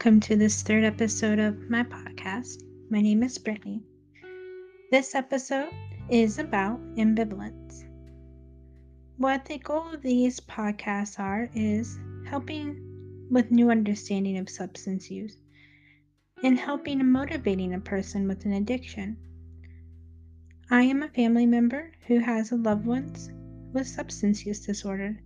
welcome 0.00 0.18
to 0.18 0.34
this 0.34 0.62
third 0.62 0.82
episode 0.82 1.38
of 1.38 1.68
my 1.68 1.82
podcast. 1.82 2.62
My 2.88 3.02
name 3.02 3.22
is 3.22 3.36
Brittany. 3.36 3.82
This 4.90 5.14
episode 5.14 5.68
is 6.08 6.38
about 6.38 6.80
ambivalence. 6.94 7.84
What 9.18 9.44
the 9.44 9.58
goal 9.58 9.92
of 9.92 10.00
these 10.00 10.40
podcasts 10.40 11.20
are 11.20 11.50
is 11.54 11.98
helping 12.26 13.28
with 13.30 13.50
new 13.50 13.70
understanding 13.70 14.38
of 14.38 14.48
substance 14.48 15.10
use 15.10 15.36
and 16.42 16.58
helping 16.58 17.00
and 17.00 17.12
motivating 17.12 17.74
a 17.74 17.80
person 17.80 18.26
with 18.26 18.46
an 18.46 18.54
addiction. 18.54 19.18
I 20.70 20.84
am 20.84 21.02
a 21.02 21.08
family 21.08 21.44
member 21.44 21.92
who 22.06 22.20
has 22.20 22.52
a 22.52 22.56
loved 22.56 22.86
ones 22.86 23.28
with 23.74 23.86
substance 23.86 24.46
use 24.46 24.64
disorder 24.64 25.20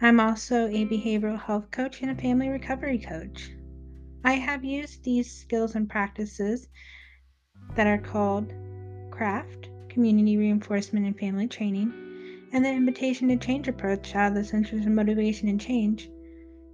I'm 0.00 0.20
also 0.20 0.68
a 0.68 0.86
behavioral 0.86 1.40
health 1.40 1.72
coach 1.72 2.02
and 2.02 2.12
a 2.12 2.14
family 2.14 2.48
recovery 2.48 2.98
coach. 2.98 3.50
I 4.24 4.34
have 4.34 4.64
used 4.64 5.02
these 5.02 5.30
skills 5.30 5.74
and 5.74 5.88
practices 5.88 6.68
that 7.74 7.86
are 7.86 7.98
called 7.98 8.52
CRAFT, 9.10 9.68
Community 9.88 10.36
Reinforcement 10.36 11.06
and 11.06 11.18
Family 11.18 11.48
Training, 11.48 11.92
and 12.52 12.64
the 12.64 12.70
Invitation 12.70 13.28
to 13.28 13.36
Change 13.36 13.68
approach 13.68 14.14
out 14.14 14.28
of 14.28 14.34
the 14.34 14.44
Centers 14.44 14.86
of 14.86 14.92
Motivation 14.92 15.48
and 15.48 15.60
Change 15.60 16.10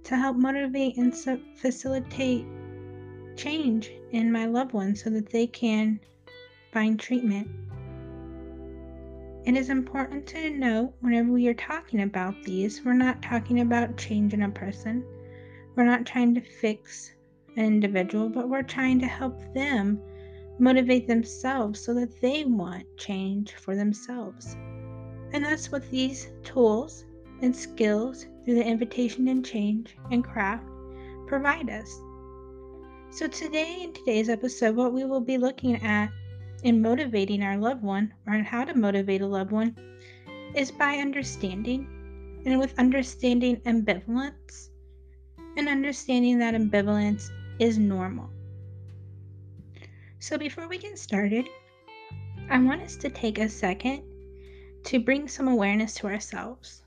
to 0.03 0.15
help 0.15 0.37
motivate 0.37 0.97
and 0.97 1.13
facilitate 1.57 2.45
change 3.35 3.91
in 4.11 4.31
my 4.31 4.45
loved 4.45 4.73
ones 4.73 5.03
so 5.03 5.09
that 5.09 5.29
they 5.29 5.47
can 5.47 5.99
find 6.71 6.99
treatment 6.99 7.47
it 9.45 9.55
is 9.55 9.69
important 9.69 10.27
to 10.27 10.49
note 10.51 10.93
whenever 10.99 11.31
we 11.31 11.47
are 11.47 11.55
talking 11.55 12.01
about 12.01 12.35
these, 12.43 12.83
we're 12.83 12.93
not 12.93 13.21
talking 13.21 13.61
about 13.61 13.97
changing 13.97 14.43
a 14.43 14.49
person. 14.49 15.03
We're 15.75 15.85
not 15.85 16.05
trying 16.05 16.35
to 16.35 16.41
fix 16.41 17.13
individual, 17.65 18.29
but 18.29 18.49
we're 18.49 18.63
trying 18.63 18.99
to 18.99 19.07
help 19.07 19.41
them 19.53 20.01
motivate 20.59 21.07
themselves 21.07 21.79
so 21.79 21.93
that 21.93 22.19
they 22.21 22.43
want 22.45 22.85
change 22.97 23.55
for 23.55 23.75
themselves. 23.75 24.55
And 25.33 25.43
that's 25.43 25.71
what 25.71 25.89
these 25.89 26.29
tools 26.43 27.05
and 27.41 27.55
skills 27.55 28.25
through 28.43 28.55
the 28.55 28.65
invitation 28.65 29.27
and 29.27 29.45
change 29.45 29.97
and 30.11 30.23
craft 30.23 30.67
provide 31.27 31.69
us. 31.69 31.99
So, 33.11 33.27
today, 33.27 33.79
in 33.81 33.93
today's 33.93 34.29
episode, 34.29 34.75
what 34.75 34.93
we 34.93 35.05
will 35.05 35.21
be 35.21 35.37
looking 35.37 35.81
at 35.83 36.09
in 36.63 36.81
motivating 36.81 37.41
our 37.43 37.57
loved 37.57 37.83
one 37.83 38.13
or 38.27 38.33
on 38.33 38.43
how 38.43 38.65
to 38.65 38.77
motivate 38.77 39.21
a 39.21 39.27
loved 39.27 39.51
one 39.51 39.75
is 40.55 40.71
by 40.71 40.97
understanding. 40.97 41.87
And 42.45 42.57
with 42.59 42.77
understanding 42.79 43.57
ambivalence, 43.65 44.69
and 45.57 45.67
understanding 45.67 46.39
that 46.39 46.53
ambivalence 46.53 47.29
is 47.59 47.77
normal. 47.77 48.29
So, 50.19 50.37
before 50.37 50.67
we 50.67 50.77
get 50.77 50.97
started, 50.97 51.47
I 52.49 52.59
want 52.59 52.81
us 52.81 52.95
to 52.97 53.09
take 53.09 53.37
a 53.37 53.47
second 53.47 54.01
to 54.85 54.99
bring 54.99 55.27
some 55.27 55.47
awareness 55.47 55.93
to 55.95 56.07
ourselves 56.07 56.83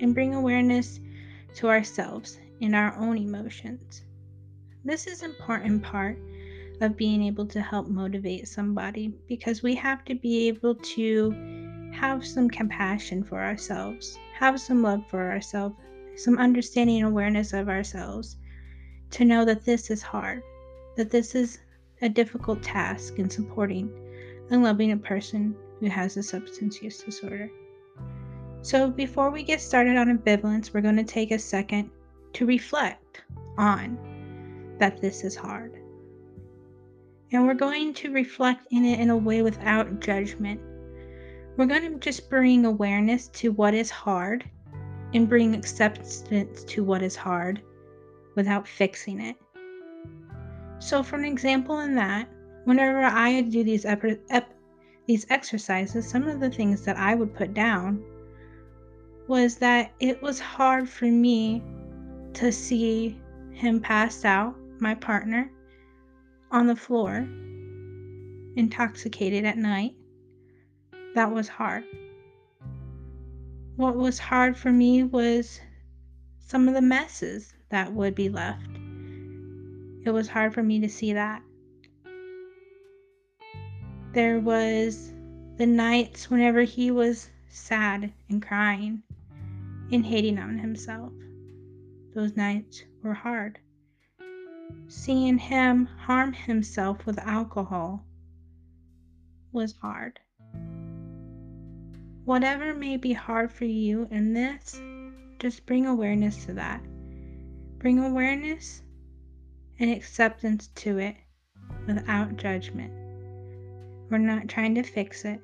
and 0.00 0.14
bring 0.14 0.34
awareness 0.34 1.00
to 1.54 1.68
ourselves 1.68 2.38
in 2.60 2.74
our 2.74 2.96
own 2.96 3.18
emotions. 3.18 4.02
This 4.84 5.06
is 5.06 5.22
important 5.22 5.82
part 5.82 6.18
of 6.80 6.96
being 6.96 7.22
able 7.22 7.46
to 7.46 7.60
help 7.60 7.88
motivate 7.88 8.48
somebody 8.48 9.14
because 9.28 9.62
we 9.62 9.74
have 9.76 10.04
to 10.06 10.14
be 10.14 10.48
able 10.48 10.74
to 10.74 11.90
have 11.92 12.26
some 12.26 12.48
compassion 12.48 13.22
for 13.22 13.40
ourselves, 13.40 14.18
have 14.34 14.60
some 14.60 14.82
love 14.82 15.06
for 15.08 15.30
ourselves, 15.30 15.76
some 16.16 16.38
understanding 16.38 16.96
and 16.98 17.06
awareness 17.06 17.52
of 17.52 17.68
ourselves 17.68 18.36
to 19.12 19.24
know 19.24 19.44
that 19.44 19.64
this 19.64 19.90
is 19.90 20.02
hard, 20.02 20.42
that 20.96 21.10
this 21.10 21.34
is 21.34 21.58
a 22.02 22.08
difficult 22.08 22.62
task 22.62 23.18
in 23.18 23.30
supporting 23.30 23.90
and 24.50 24.62
loving 24.62 24.92
a 24.92 24.96
person 24.96 25.54
who 25.80 25.86
has 25.88 26.16
a 26.16 26.22
substance 26.22 26.82
use 26.82 27.02
disorder. 27.02 27.50
So, 28.62 28.90
before 28.90 29.30
we 29.30 29.42
get 29.42 29.60
started 29.60 29.96
on 29.96 30.18
ambivalence, 30.18 30.72
we're 30.72 30.80
going 30.82 30.96
to 30.96 31.04
take 31.04 31.30
a 31.30 31.38
second 31.38 31.90
to 32.34 32.46
reflect 32.46 33.22
on 33.58 33.96
that 34.78 35.00
this 35.00 35.24
is 35.24 35.36
hard 35.36 35.82
and 37.32 37.46
we're 37.46 37.54
going 37.54 37.94
to 37.94 38.12
reflect 38.12 38.66
in 38.70 38.84
it 38.84 39.00
in 39.00 39.10
a 39.10 39.16
way 39.16 39.42
without 39.42 40.00
judgment. 40.00 40.60
We're 41.56 41.66
going 41.66 41.92
to 41.92 41.98
just 41.98 42.28
bring 42.28 42.64
awareness 42.66 43.28
to 43.28 43.52
what 43.52 43.74
is 43.74 43.90
hard 43.90 44.44
and 45.14 45.28
bring 45.28 45.54
acceptance 45.54 46.22
to 46.66 46.84
what 46.84 47.02
is 47.02 47.16
hard 47.16 47.62
without 48.34 48.66
fixing 48.66 49.20
it. 49.20 49.36
So, 50.78 51.02
for 51.02 51.16
an 51.16 51.24
example 51.24 51.80
in 51.80 51.94
that, 51.94 52.28
whenever 52.64 53.02
I 53.02 53.42
do 53.42 53.62
these 53.62 53.84
ep- 53.84 54.20
ep- 54.30 54.54
these 55.06 55.26
exercises, 55.30 56.08
some 56.08 56.28
of 56.28 56.40
the 56.40 56.50
things 56.50 56.84
that 56.84 56.96
I 56.96 57.14
would 57.14 57.34
put 57.34 57.54
down 57.54 58.02
was 59.28 59.56
that 59.56 59.92
it 60.00 60.20
was 60.22 60.38
hard 60.40 60.88
for 60.88 61.06
me 61.06 61.62
to 62.34 62.50
see 62.50 63.20
him 63.52 63.80
passed 63.80 64.24
out, 64.24 64.56
my 64.80 64.94
partner, 64.94 65.50
on 66.50 66.66
the 66.66 66.76
floor, 66.76 67.26
intoxicated 68.56 69.44
at 69.44 69.58
night. 69.58 69.94
That 71.14 71.32
was 71.32 71.48
hard. 71.48 71.84
What 73.76 73.96
was 73.96 74.18
hard 74.18 74.56
for 74.56 74.70
me 74.70 75.02
was 75.02 75.60
some 76.38 76.68
of 76.68 76.74
the 76.74 76.82
messes 76.82 77.54
that 77.72 77.92
would 77.92 78.14
be 78.14 78.28
left. 78.28 78.66
It 80.04 80.10
was 80.10 80.28
hard 80.28 80.54
for 80.54 80.62
me 80.62 80.80
to 80.80 80.88
see 80.88 81.12
that. 81.12 81.42
There 84.12 84.38
was 84.38 85.12
the 85.56 85.66
nights 85.66 86.30
whenever 86.30 86.62
he 86.62 86.90
was 86.90 87.28
sad 87.48 88.12
and 88.28 88.40
crying 88.40 89.02
and 89.90 90.06
hating 90.06 90.38
on 90.38 90.58
himself. 90.58 91.12
Those 92.14 92.36
nights 92.36 92.84
were 93.02 93.14
hard 93.14 93.58
seeing 94.88 95.38
him 95.38 95.86
harm 95.86 96.32
himself 96.32 97.06
with 97.06 97.18
alcohol 97.18 98.04
was 99.52 99.74
hard. 99.80 100.20
Whatever 102.24 102.74
may 102.74 102.96
be 102.96 103.12
hard 103.12 103.50
for 103.50 103.64
you 103.64 104.06
in 104.10 104.32
this, 104.32 104.80
just 105.38 105.66
bring 105.66 105.86
awareness 105.86 106.44
to 106.44 106.54
that. 106.54 106.82
Bring 107.82 107.98
awareness 107.98 108.80
and 109.78 109.90
acceptance 109.90 110.68
to 110.76 110.98
it 110.98 111.16
without 111.86 112.36
judgment. 112.36 112.92
We're 114.08 114.18
not 114.18 114.48
trying 114.48 114.74
to 114.76 114.82
fix 114.82 115.26
it, 115.26 115.40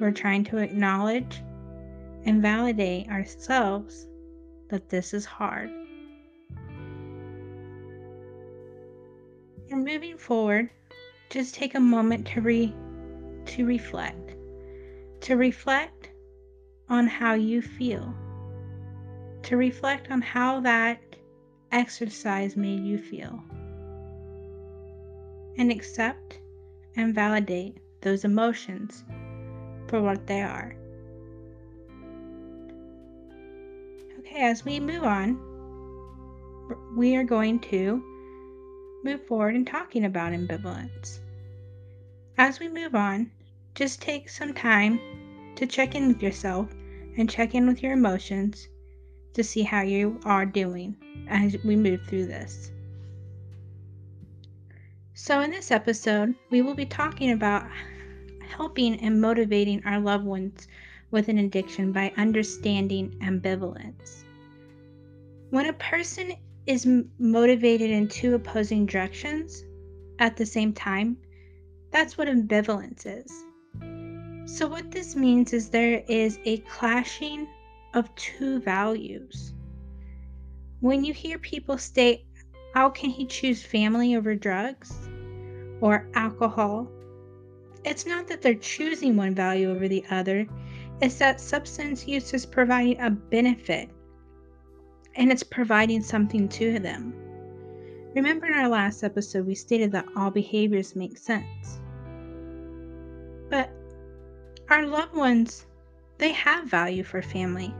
we're 0.00 0.12
trying 0.12 0.44
to 0.44 0.58
acknowledge 0.58 1.42
and 2.24 2.40
validate 2.40 3.08
ourselves 3.08 4.06
that 4.68 4.88
this 4.88 5.12
is 5.12 5.24
hard 5.24 5.70
And 9.72 9.86
moving 9.86 10.18
forward, 10.18 10.68
just 11.30 11.54
take 11.54 11.74
a 11.74 11.80
moment 11.80 12.26
to 12.28 12.42
re 12.42 12.74
to 13.46 13.64
reflect. 13.64 14.36
To 15.22 15.36
reflect 15.36 16.10
on 16.90 17.06
how 17.06 17.32
you 17.32 17.62
feel. 17.62 18.14
To 19.44 19.56
reflect 19.56 20.10
on 20.10 20.20
how 20.20 20.60
that 20.60 21.00
exercise 21.72 22.56
made 22.56 22.84
you 22.84 22.98
feel. 22.98 23.42
And 25.58 25.70
accept 25.70 26.38
and 26.96 27.14
validate 27.14 27.78
those 28.02 28.24
emotions 28.24 29.04
for 29.88 30.00
what 30.02 30.26
they 30.26 30.42
are. 30.42 30.76
Okay, 34.18 34.42
as 34.42 34.64
we 34.64 34.80
move 34.80 35.02
on, 35.02 35.38
we 36.96 37.16
are 37.16 37.24
going 37.24 37.58
to 37.60 38.02
move 39.04 39.26
forward 39.26 39.54
in 39.54 39.64
talking 39.64 40.04
about 40.04 40.32
ambivalence. 40.32 41.18
As 42.38 42.60
we 42.60 42.68
move 42.68 42.94
on, 42.94 43.30
just 43.74 44.00
take 44.00 44.28
some 44.28 44.54
time 44.54 45.00
to 45.56 45.66
check 45.66 45.94
in 45.94 46.08
with 46.08 46.22
yourself 46.22 46.68
and 47.16 47.28
check 47.28 47.54
in 47.54 47.66
with 47.66 47.82
your 47.82 47.92
emotions 47.92 48.68
to 49.34 49.42
see 49.42 49.62
how 49.62 49.82
you 49.82 50.20
are 50.24 50.46
doing 50.46 50.96
as 51.28 51.56
we 51.64 51.76
move 51.76 52.00
through 52.06 52.26
this. 52.26 52.70
So, 55.14 55.40
in 55.40 55.50
this 55.50 55.70
episode, 55.70 56.34
we 56.50 56.62
will 56.62 56.74
be 56.74 56.86
talking 56.86 57.32
about 57.32 57.66
helping 58.40 59.00
and 59.00 59.20
motivating 59.20 59.84
our 59.84 60.00
loved 60.00 60.24
ones 60.24 60.68
with 61.10 61.28
an 61.28 61.38
addiction 61.38 61.92
by 61.92 62.12
understanding 62.16 63.10
ambivalence. 63.20 64.24
When 65.50 65.66
a 65.66 65.74
person 65.74 66.32
is 66.66 66.88
motivated 67.18 67.90
in 67.90 68.08
two 68.08 68.34
opposing 68.34 68.86
directions 68.86 69.64
at 70.18 70.36
the 70.36 70.46
same 70.46 70.72
time, 70.72 71.16
that's 71.90 72.16
what 72.16 72.28
ambivalence 72.28 73.04
is. 73.06 73.44
So, 74.46 74.66
what 74.66 74.90
this 74.90 75.14
means 75.14 75.52
is 75.52 75.68
there 75.68 76.02
is 76.08 76.38
a 76.44 76.58
clashing 76.58 77.46
of 77.94 78.14
two 78.14 78.60
values. 78.60 79.54
When 80.80 81.04
you 81.04 81.12
hear 81.12 81.38
people 81.38 81.78
state, 81.78 82.26
How 82.74 82.88
can 82.88 83.10
he 83.10 83.26
choose 83.26 83.62
family 83.62 84.16
over 84.16 84.34
drugs 84.34 84.94
or 85.80 86.08
alcohol? 86.14 86.88
It's 87.84 88.06
not 88.06 88.26
that 88.28 88.40
they're 88.40 88.54
choosing 88.54 89.16
one 89.16 89.34
value 89.34 89.70
over 89.70 89.88
the 89.88 90.04
other, 90.10 90.46
it's 91.02 91.18
that 91.18 91.40
substance 91.40 92.06
use 92.06 92.32
is 92.32 92.46
providing 92.46 93.00
a 93.00 93.10
benefit 93.10 93.90
and 95.16 95.30
it's 95.30 95.42
providing 95.42 96.00
something 96.00 96.48
to 96.48 96.78
them. 96.78 97.12
Remember 98.14 98.46
in 98.46 98.54
our 98.54 98.68
last 98.68 99.02
episode, 99.02 99.46
we 99.46 99.54
stated 99.54 99.92
that 99.92 100.06
all 100.16 100.30
behaviors 100.30 100.96
make 100.96 101.18
sense. 101.18 101.80
But 103.50 103.70
our 104.70 104.86
loved 104.86 105.14
ones, 105.14 105.66
they 106.18 106.32
have 106.32 106.66
value 106.66 107.02
for 107.04 107.20
family, 107.20 107.74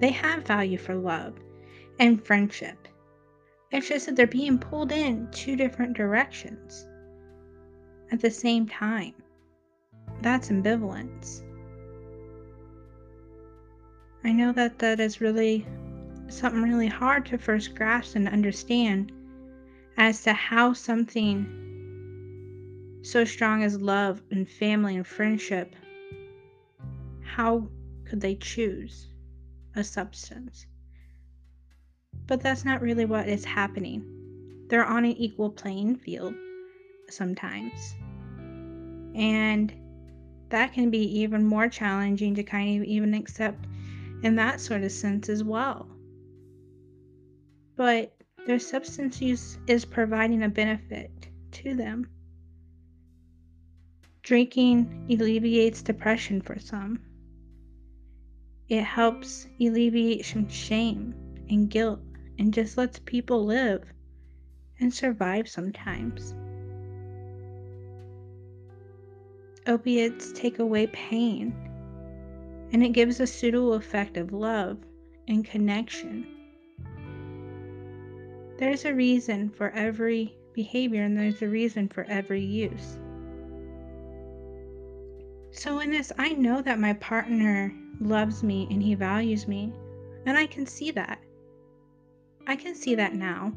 they 0.00 0.10
have 0.10 0.44
value 0.44 0.78
for 0.78 0.94
love 0.94 1.34
and 1.98 2.24
friendship. 2.24 2.88
It's 3.70 3.88
just 3.88 4.06
that 4.06 4.16
they're 4.16 4.26
being 4.26 4.58
pulled 4.58 4.90
in 4.90 5.28
two 5.30 5.54
different 5.54 5.96
directions 5.96 6.88
at 8.10 8.20
the 8.20 8.30
same 8.30 8.66
time. 8.66 9.14
That's 10.22 10.48
ambivalence. 10.48 11.42
I 14.24 14.32
know 14.32 14.52
that 14.52 14.78
that 14.80 15.00
is 15.00 15.20
really 15.20 15.66
something 16.28 16.62
really 16.62 16.88
hard 16.88 17.26
to 17.26 17.38
first 17.38 17.74
grasp 17.74 18.16
and 18.16 18.28
understand 18.28 19.12
as 19.96 20.22
to 20.22 20.32
how 20.32 20.72
something 20.72 21.58
so 23.02 23.24
strong 23.24 23.62
as 23.62 23.80
love 23.80 24.22
and 24.30 24.48
family 24.48 24.96
and 24.96 25.06
friendship, 25.06 25.74
how 27.22 27.68
could 28.04 28.20
they 28.20 28.34
choose 28.34 29.09
a 29.74 29.84
substance? 29.84 30.66
But 32.26 32.40
that's 32.40 32.64
not 32.64 32.82
really 32.82 33.04
what 33.04 33.28
is 33.28 33.44
happening. 33.44 34.66
They're 34.68 34.84
on 34.84 35.04
an 35.04 35.12
equal 35.12 35.50
playing 35.50 35.96
field 35.96 36.34
sometimes. 37.08 37.94
And 39.14 39.72
that 40.50 40.72
can 40.72 40.90
be 40.90 41.20
even 41.20 41.44
more 41.44 41.68
challenging 41.68 42.34
to 42.36 42.42
kind 42.42 42.80
of 42.80 42.86
even 42.86 43.14
accept 43.14 43.66
in 44.22 44.36
that 44.36 44.60
sort 44.60 44.82
of 44.82 44.92
sense 44.92 45.28
as 45.28 45.42
well. 45.42 45.88
But 47.76 48.14
their 48.46 48.58
substance 48.58 49.20
use 49.20 49.58
is 49.66 49.84
providing 49.84 50.42
a 50.42 50.48
benefit 50.48 51.10
to 51.52 51.74
them. 51.74 52.08
Drinking 54.22 55.06
alleviates 55.10 55.82
depression 55.82 56.40
for 56.40 56.58
some. 56.58 57.00
It 58.70 58.84
helps 58.84 59.48
alleviate 59.60 60.24
some 60.24 60.48
shame 60.48 61.12
and 61.50 61.68
guilt 61.68 61.98
and 62.38 62.54
just 62.54 62.78
lets 62.78 63.00
people 63.00 63.44
live 63.44 63.82
and 64.78 64.94
survive 64.94 65.48
sometimes. 65.48 66.36
Opiates 69.66 70.30
take 70.32 70.60
away 70.60 70.86
pain 70.86 71.52
and 72.72 72.84
it 72.84 72.92
gives 72.92 73.18
a 73.18 73.26
pseudo 73.26 73.72
effect 73.72 74.16
of 74.16 74.32
love 74.32 74.78
and 75.26 75.44
connection. 75.44 76.24
There's 78.56 78.84
a 78.84 78.94
reason 78.94 79.50
for 79.50 79.70
every 79.70 80.32
behavior 80.54 81.02
and 81.02 81.18
there's 81.18 81.42
a 81.42 81.48
reason 81.48 81.88
for 81.88 82.04
every 82.04 82.44
use. 82.44 83.00
So, 85.52 85.80
in 85.80 85.90
this, 85.90 86.12
I 86.18 86.30
know 86.30 86.62
that 86.62 86.78
my 86.78 86.92
partner 86.94 87.74
loves 88.00 88.42
me 88.42 88.68
and 88.70 88.82
he 88.82 88.94
values 88.94 89.48
me, 89.48 89.72
and 90.26 90.36
I 90.38 90.46
can 90.46 90.66
see 90.66 90.90
that. 90.92 91.20
I 92.46 92.56
can 92.56 92.74
see 92.74 92.94
that 92.94 93.14
now, 93.14 93.52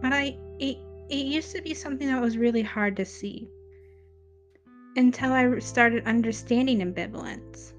but 0.00 0.12
I 0.12 0.36
it, 0.58 0.78
it 1.08 1.26
used 1.26 1.54
to 1.54 1.62
be 1.62 1.74
something 1.74 2.06
that 2.08 2.20
was 2.20 2.36
really 2.36 2.62
hard 2.62 2.96
to 2.96 3.04
see 3.04 3.48
until 4.96 5.32
I 5.32 5.58
started 5.58 6.06
understanding 6.06 6.80
ambivalence. 6.80 7.72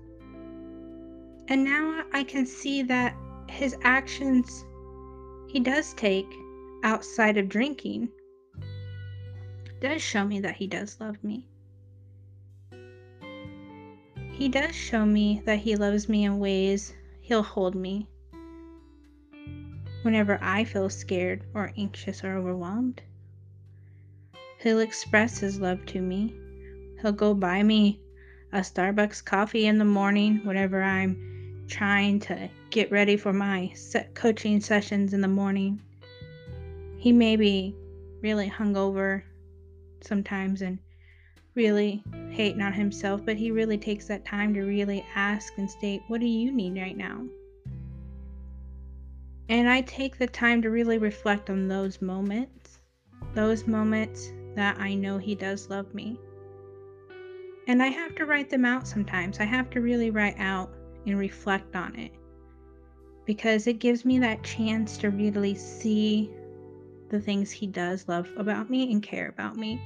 And 1.47 1.63
now 1.63 2.03
I 2.11 2.23
can 2.23 2.45
see 2.45 2.81
that 2.83 3.15
his 3.49 3.75
actions 3.83 4.65
he 5.47 5.59
does 5.59 5.93
take 5.93 6.27
outside 6.83 7.37
of 7.37 7.49
drinking 7.49 8.09
does 9.79 10.01
show 10.01 10.25
me 10.25 10.39
that 10.39 10.55
he 10.55 10.65
does 10.65 10.97
love 10.99 11.23
me. 11.23 11.45
He 14.33 14.49
does 14.49 14.73
show 14.75 15.05
me 15.05 15.43
that 15.45 15.59
he 15.59 15.75
loves 15.75 16.09
me 16.09 16.25
in 16.25 16.39
ways 16.39 16.93
he'll 17.21 17.43
hold 17.43 17.75
me 17.75 18.07
whenever 20.01 20.39
I 20.41 20.63
feel 20.63 20.89
scared 20.89 21.43
or 21.53 21.71
anxious 21.77 22.23
or 22.23 22.35
overwhelmed. 22.35 23.03
He'll 24.59 24.79
express 24.79 25.37
his 25.37 25.59
love 25.59 25.85
to 25.87 26.01
me. 26.01 26.33
He'll 26.99 27.11
go 27.11 27.35
buy 27.35 27.61
me 27.61 28.01
a 28.51 28.59
Starbucks 28.59 29.23
coffee 29.23 29.67
in 29.67 29.77
the 29.77 29.85
morning 29.85 30.41
whenever 30.43 30.81
I'm 30.81 31.65
trying 31.67 32.19
to 32.21 32.49
get 32.71 32.91
ready 32.91 33.17
for 33.17 33.33
my 33.33 33.71
coaching 34.15 34.61
sessions 34.61 35.13
in 35.13 35.21
the 35.21 35.27
morning. 35.27 35.79
He 36.97 37.11
may 37.11 37.35
be 37.35 37.75
really 38.21 38.49
hungover 38.49 39.23
sometimes 40.01 40.63
and 40.63 40.79
really 41.55 42.03
hating 42.29 42.61
on 42.61 42.73
himself, 42.73 43.21
but 43.25 43.37
he 43.37 43.51
really 43.51 43.77
takes 43.77 44.07
that 44.07 44.25
time 44.25 44.53
to 44.53 44.61
really 44.61 45.05
ask 45.15 45.53
and 45.57 45.69
state, 45.69 46.01
What 46.07 46.19
do 46.19 46.27
you 46.27 46.51
need 46.51 46.77
right 46.77 46.97
now? 46.97 47.25
And 49.49 49.69
I 49.69 49.81
take 49.81 50.17
the 50.17 50.27
time 50.27 50.61
to 50.61 50.69
really 50.69 50.97
reflect 50.97 51.49
on 51.49 51.67
those 51.67 52.01
moments, 52.01 52.79
those 53.33 53.67
moments 53.67 54.31
that 54.55 54.79
I 54.79 54.93
know 54.93 55.17
he 55.17 55.35
does 55.35 55.69
love 55.69 55.93
me. 55.93 56.19
And 57.67 57.81
I 57.81 57.87
have 57.87 58.15
to 58.15 58.25
write 58.25 58.49
them 58.49 58.65
out 58.65 58.87
sometimes. 58.87 59.39
I 59.39 59.45
have 59.45 59.69
to 59.71 59.81
really 59.81 60.09
write 60.09 60.39
out 60.39 60.73
and 61.05 61.17
reflect 61.17 61.75
on 61.75 61.95
it 61.97 62.11
because 63.25 63.67
it 63.67 63.79
gives 63.79 64.03
me 64.05 64.19
that 64.19 64.43
chance 64.43 64.97
to 64.97 65.09
really 65.09 65.55
see 65.55 66.29
the 67.09 67.19
things 67.19 67.51
he 67.51 67.67
does 67.67 68.07
love 68.07 68.29
about 68.37 68.69
me 68.69 68.91
and 68.91 69.01
care 69.01 69.29
about 69.29 69.55
me. 69.55 69.81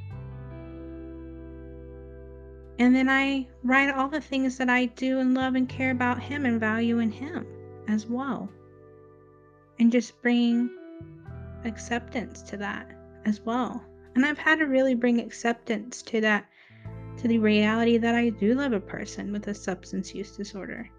And 2.80 2.96
then 2.96 3.10
I 3.10 3.48
write 3.64 3.94
all 3.94 4.08
the 4.08 4.22
things 4.22 4.58
that 4.58 4.70
I 4.70 4.86
do 4.86 5.20
and 5.20 5.34
love 5.34 5.56
and 5.56 5.68
care 5.68 5.92
about 5.92 6.22
him 6.22 6.46
and 6.46 6.60
value 6.60 7.00
in 7.00 7.12
him 7.12 7.46
as 7.88 8.06
well. 8.06 8.50
And 9.80 9.92
just 9.92 10.22
bring 10.22 10.70
acceptance 11.66 12.42
to 12.44 12.58
that 12.58 12.92
as 13.26 13.42
well. 13.42 13.84
And 14.16 14.26
I've 14.26 14.38
had 14.38 14.60
to 14.60 14.66
really 14.66 14.96
bring 14.96 15.20
acceptance 15.20 16.02
to 16.04 16.22
that, 16.22 16.46
to 17.18 17.28
the 17.28 17.40
reality 17.40 17.98
that 17.98 18.16
I 18.16 18.30
do 18.30 18.54
love 18.54 18.74
a 18.74 18.80
person 18.80 19.32
with 19.32 19.48
a 19.48 19.54
substance 19.54 20.14
use 20.14 20.38
disorder. 20.38 20.90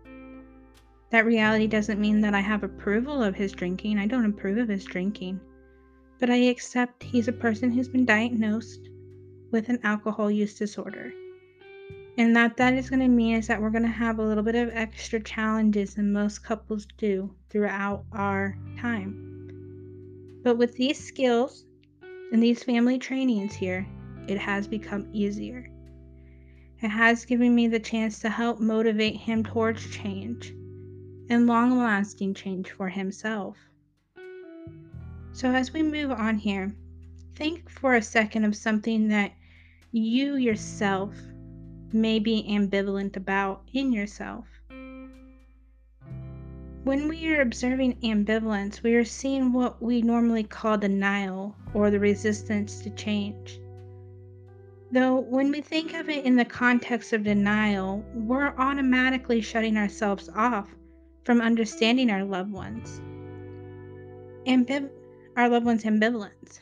That 1.10 1.26
reality 1.26 1.66
doesn't 1.66 2.00
mean 2.00 2.20
that 2.20 2.34
I 2.34 2.40
have 2.40 2.64
approval 2.64 3.22
of 3.22 3.34
his 3.34 3.52
drinking. 3.52 3.98
I 3.98 4.06
don't 4.06 4.26
approve 4.26 4.58
of 4.58 4.68
his 4.68 4.84
drinking. 4.84 5.40
But 6.18 6.28
I 6.28 6.36
accept 6.36 7.02
he's 7.02 7.28
a 7.28 7.32
person 7.32 7.70
who's 7.70 7.88
been 7.88 8.04
diagnosed 8.04 8.88
with 9.52 9.68
an 9.68 9.78
alcohol 9.84 10.30
use 10.30 10.54
disorder. 10.54 11.12
And 12.18 12.34
that 12.34 12.56
that 12.56 12.74
is 12.74 12.90
going 12.90 12.98
to 12.98 13.06
mean 13.06 13.36
is 13.36 13.46
that 13.46 13.62
we're 13.62 13.70
going 13.70 13.84
to 13.84 13.88
have 13.88 14.18
a 14.18 14.24
little 14.24 14.42
bit 14.42 14.56
of 14.56 14.70
extra 14.72 15.20
challenges 15.20 15.94
than 15.94 16.12
most 16.12 16.42
couples 16.42 16.84
do 16.98 17.32
throughout 17.48 18.06
our 18.10 18.58
time. 18.76 20.40
But 20.42 20.58
with 20.58 20.74
these 20.74 20.98
skills 20.98 21.64
and 22.32 22.42
these 22.42 22.64
family 22.64 22.98
trainings 22.98 23.54
here, 23.54 23.86
it 24.26 24.36
has 24.36 24.66
become 24.66 25.08
easier. 25.12 25.70
It 26.82 26.88
has 26.88 27.24
given 27.24 27.54
me 27.54 27.68
the 27.68 27.78
chance 27.78 28.18
to 28.20 28.30
help 28.30 28.58
motivate 28.58 29.14
him 29.14 29.44
towards 29.44 29.88
change 29.88 30.50
and 31.30 31.46
long 31.46 31.78
lasting 31.78 32.34
change 32.34 32.72
for 32.72 32.88
himself. 32.88 33.56
So, 35.30 35.52
as 35.52 35.72
we 35.72 35.84
move 35.84 36.10
on 36.10 36.36
here, 36.36 36.74
think 37.36 37.70
for 37.70 37.94
a 37.94 38.02
second 38.02 38.44
of 38.44 38.56
something 38.56 39.06
that 39.08 39.34
you 39.92 40.34
yourself 40.34 41.14
may 41.92 42.18
be 42.18 42.46
ambivalent 42.48 43.16
about 43.16 43.62
in 43.72 43.92
yourself. 43.92 44.46
When 46.84 47.08
we 47.08 47.28
are 47.28 47.42
observing 47.42 47.98
ambivalence, 48.02 48.82
we 48.82 48.94
are 48.94 49.04
seeing 49.04 49.52
what 49.52 49.82
we 49.82 50.00
normally 50.00 50.44
call 50.44 50.78
denial 50.78 51.54
or 51.74 51.90
the 51.90 52.00
resistance 52.00 52.80
to 52.80 52.90
change. 52.90 53.60
Though, 54.90 55.20
when 55.20 55.50
we 55.50 55.60
think 55.60 55.92
of 55.92 56.08
it 56.08 56.24
in 56.24 56.36
the 56.36 56.46
context 56.46 57.12
of 57.12 57.24
denial, 57.24 58.02
we're 58.14 58.54
automatically 58.56 59.42
shutting 59.42 59.76
ourselves 59.76 60.30
off 60.34 60.74
from 61.24 61.42
understanding 61.42 62.10
our 62.10 62.24
loved 62.24 62.52
ones. 62.52 63.02
Ambib- 64.46 64.90
our 65.36 65.48
loved 65.50 65.66
ones' 65.66 65.84
ambivalence. 65.84 66.60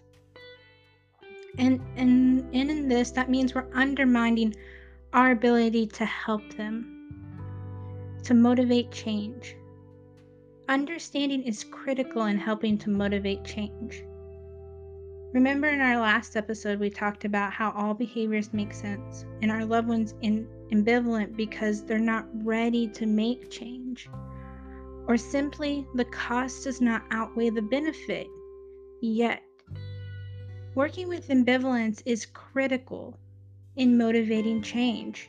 And, 1.57 1.81
and, 1.97 2.41
and 2.53 2.71
in 2.71 2.89
this, 2.89 3.13
that 3.13 3.31
means 3.31 3.55
we're 3.55 3.73
undermining 3.73 4.57
our 5.13 5.31
ability 5.31 5.87
to 5.87 6.05
help 6.05 6.43
them, 6.57 7.09
to 8.25 8.35
motivate 8.35 8.91
change. 8.91 9.57
Understanding 10.69 11.43
is 11.43 11.65
critical 11.65 12.25
in 12.27 12.39
helping 12.39 12.77
to 12.79 12.91
motivate 12.91 13.45
change. 13.45 14.03
Remember 15.33 15.69
in 15.69 15.81
our 15.81 16.01
last 16.01 16.37
episode, 16.37 16.81
we 16.81 16.91
talked 16.91 17.25
about 17.25 17.53
how 17.53 17.71
all 17.73 17.95
behaviors 17.95 18.53
make 18.53 18.73
sense 18.73 19.25
and 19.43 19.51
our 19.51 19.65
loved 19.65 19.89
ones 19.89 20.15
in 20.23 20.49
ambivalent 20.73 21.37
because 21.37 21.85
they're 21.85 21.99
not 21.99 22.27
ready 22.45 22.89
to 22.89 23.07
make 23.07 23.51
change. 23.51 24.09
Or 25.07 25.17
simply, 25.17 25.87
the 25.95 26.07
cost 26.07 26.65
does 26.65 26.81
not 26.81 27.05
outweigh 27.11 27.51
the 27.51 27.63
benefit 27.63 28.27
yet. 29.01 29.43
Working 30.75 31.09
with 31.09 31.29
ambivalence 31.29 32.03
is 32.05 32.27
critical 32.27 33.19
in 33.77 33.99
motivating 33.99 34.63
change. 34.63 35.29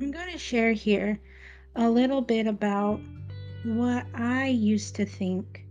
I'm 0.00 0.10
going 0.10 0.30
to 0.32 0.38
share 0.38 0.72
here 0.72 1.20
a 1.74 1.88
little 1.90 2.20
bit 2.20 2.46
about 2.46 3.00
what 3.64 4.06
I 4.14 4.46
used 4.46 4.94
to 4.96 5.06
think 5.06 5.64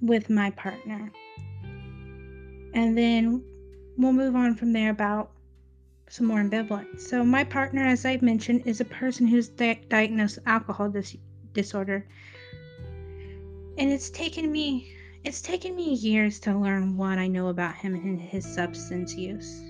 with 0.00 0.30
my 0.30 0.50
partner. 0.50 1.10
And 2.74 2.96
then 2.96 3.42
we'll 3.96 4.12
move 4.12 4.36
on 4.36 4.54
from 4.54 4.72
there 4.72 4.90
about 4.90 5.30
some 6.08 6.26
more 6.26 6.38
ambivalence. 6.38 7.00
So, 7.00 7.24
my 7.24 7.44
partner, 7.44 7.84
as 7.84 8.04
I've 8.04 8.22
mentioned, 8.22 8.62
is 8.66 8.80
a 8.80 8.84
person 8.84 9.26
who's 9.26 9.48
di- 9.48 9.80
diagnosed 9.88 10.38
alcohol 10.46 10.90
dis- 10.90 11.16
disorder. 11.52 12.06
And 13.78 13.90
it's 13.90 14.10
taken 14.10 14.52
me 14.52 14.93
it's 15.24 15.40
taken 15.40 15.74
me 15.74 15.94
years 15.94 16.38
to 16.38 16.56
learn 16.56 16.98
what 16.98 17.16
I 17.16 17.26
know 17.26 17.48
about 17.48 17.76
him 17.76 17.94
and 17.94 18.20
his 18.20 18.44
substance 18.44 19.14
use. 19.14 19.62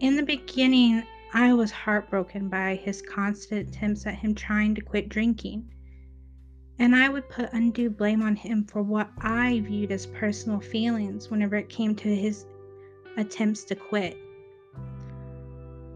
In 0.00 0.16
the 0.16 0.22
beginning, 0.22 1.02
I 1.34 1.52
was 1.52 1.70
heartbroken 1.70 2.48
by 2.48 2.76
his 2.76 3.02
constant 3.02 3.68
attempts 3.68 4.06
at 4.06 4.14
him 4.14 4.34
trying 4.34 4.74
to 4.76 4.80
quit 4.80 5.10
drinking. 5.10 5.70
And 6.78 6.96
I 6.96 7.10
would 7.10 7.28
put 7.28 7.52
undue 7.52 7.90
blame 7.90 8.22
on 8.22 8.34
him 8.34 8.64
for 8.64 8.82
what 8.82 9.10
I 9.18 9.60
viewed 9.60 9.92
as 9.92 10.06
personal 10.06 10.60
feelings 10.60 11.30
whenever 11.30 11.56
it 11.56 11.68
came 11.68 11.94
to 11.96 12.16
his 12.16 12.46
attempts 13.18 13.64
to 13.64 13.74
quit. 13.74 14.16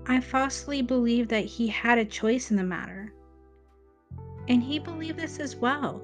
I 0.04 0.20
falsely 0.20 0.82
believed 0.82 1.30
that 1.30 1.46
he 1.46 1.68
had 1.68 1.96
a 1.96 2.04
choice 2.04 2.50
in 2.50 2.58
the 2.58 2.64
matter. 2.64 3.14
And 4.48 4.62
he 4.62 4.78
believed 4.78 5.18
this 5.18 5.38
as 5.38 5.56
well. 5.56 6.02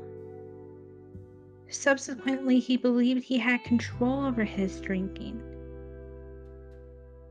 Subsequently, 1.71 2.59
he 2.61 2.77
believed 2.77 3.25
he 3.25 3.39
had 3.39 3.63
control 3.65 4.25
over 4.25 4.45
his 4.45 4.81
drinking. 4.81 5.43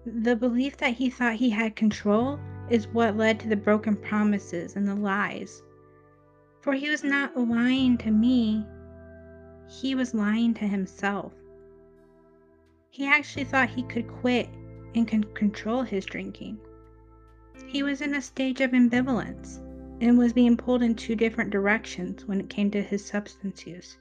The 0.06 0.36
belief 0.36 0.78
that 0.78 0.94
he 0.96 1.10
thought 1.10 1.36
he 1.36 1.50
had 1.50 1.76
control 1.76 2.40
is 2.70 2.88
what 2.88 3.18
led 3.18 3.40
to 3.42 3.50
the 3.50 3.56
broken 3.56 3.96
promises 3.96 4.76
and 4.76 4.88
the 4.88 4.96
lies 4.96 5.62
for 6.68 6.74
he 6.74 6.90
was 6.90 7.02
not 7.02 7.38
lying 7.38 7.98
to 7.98 8.12
me, 8.12 8.66
he 9.70 9.96
was 9.96 10.14
lying 10.14 10.54
to 10.54 10.68
himself. 10.68 11.32
He 12.90 13.08
actually 13.08 13.46
thought 13.46 13.70
he 13.70 13.84
could 13.84 14.06
quit 14.10 14.50
and 14.94 15.08
could 15.08 15.34
control 15.34 15.84
his 15.84 16.06
drinking. 16.06 16.58
He 17.68 17.84
was 17.84 18.02
in 18.02 18.16
a 18.16 18.22
stage 18.22 18.60
of 18.60 18.72
ambivalence 18.72 19.60
and 20.02 20.18
was 20.18 20.34
being 20.34 20.58
pulled 20.58 20.84
in 20.84 20.94
two 20.94 21.16
different 21.16 21.52
directions 21.52 22.26
when 22.26 22.42
it 22.42 22.50
came 22.50 22.70
to 22.72 22.82
his 22.82 23.06
substance 23.06 23.66
use. 23.66 23.98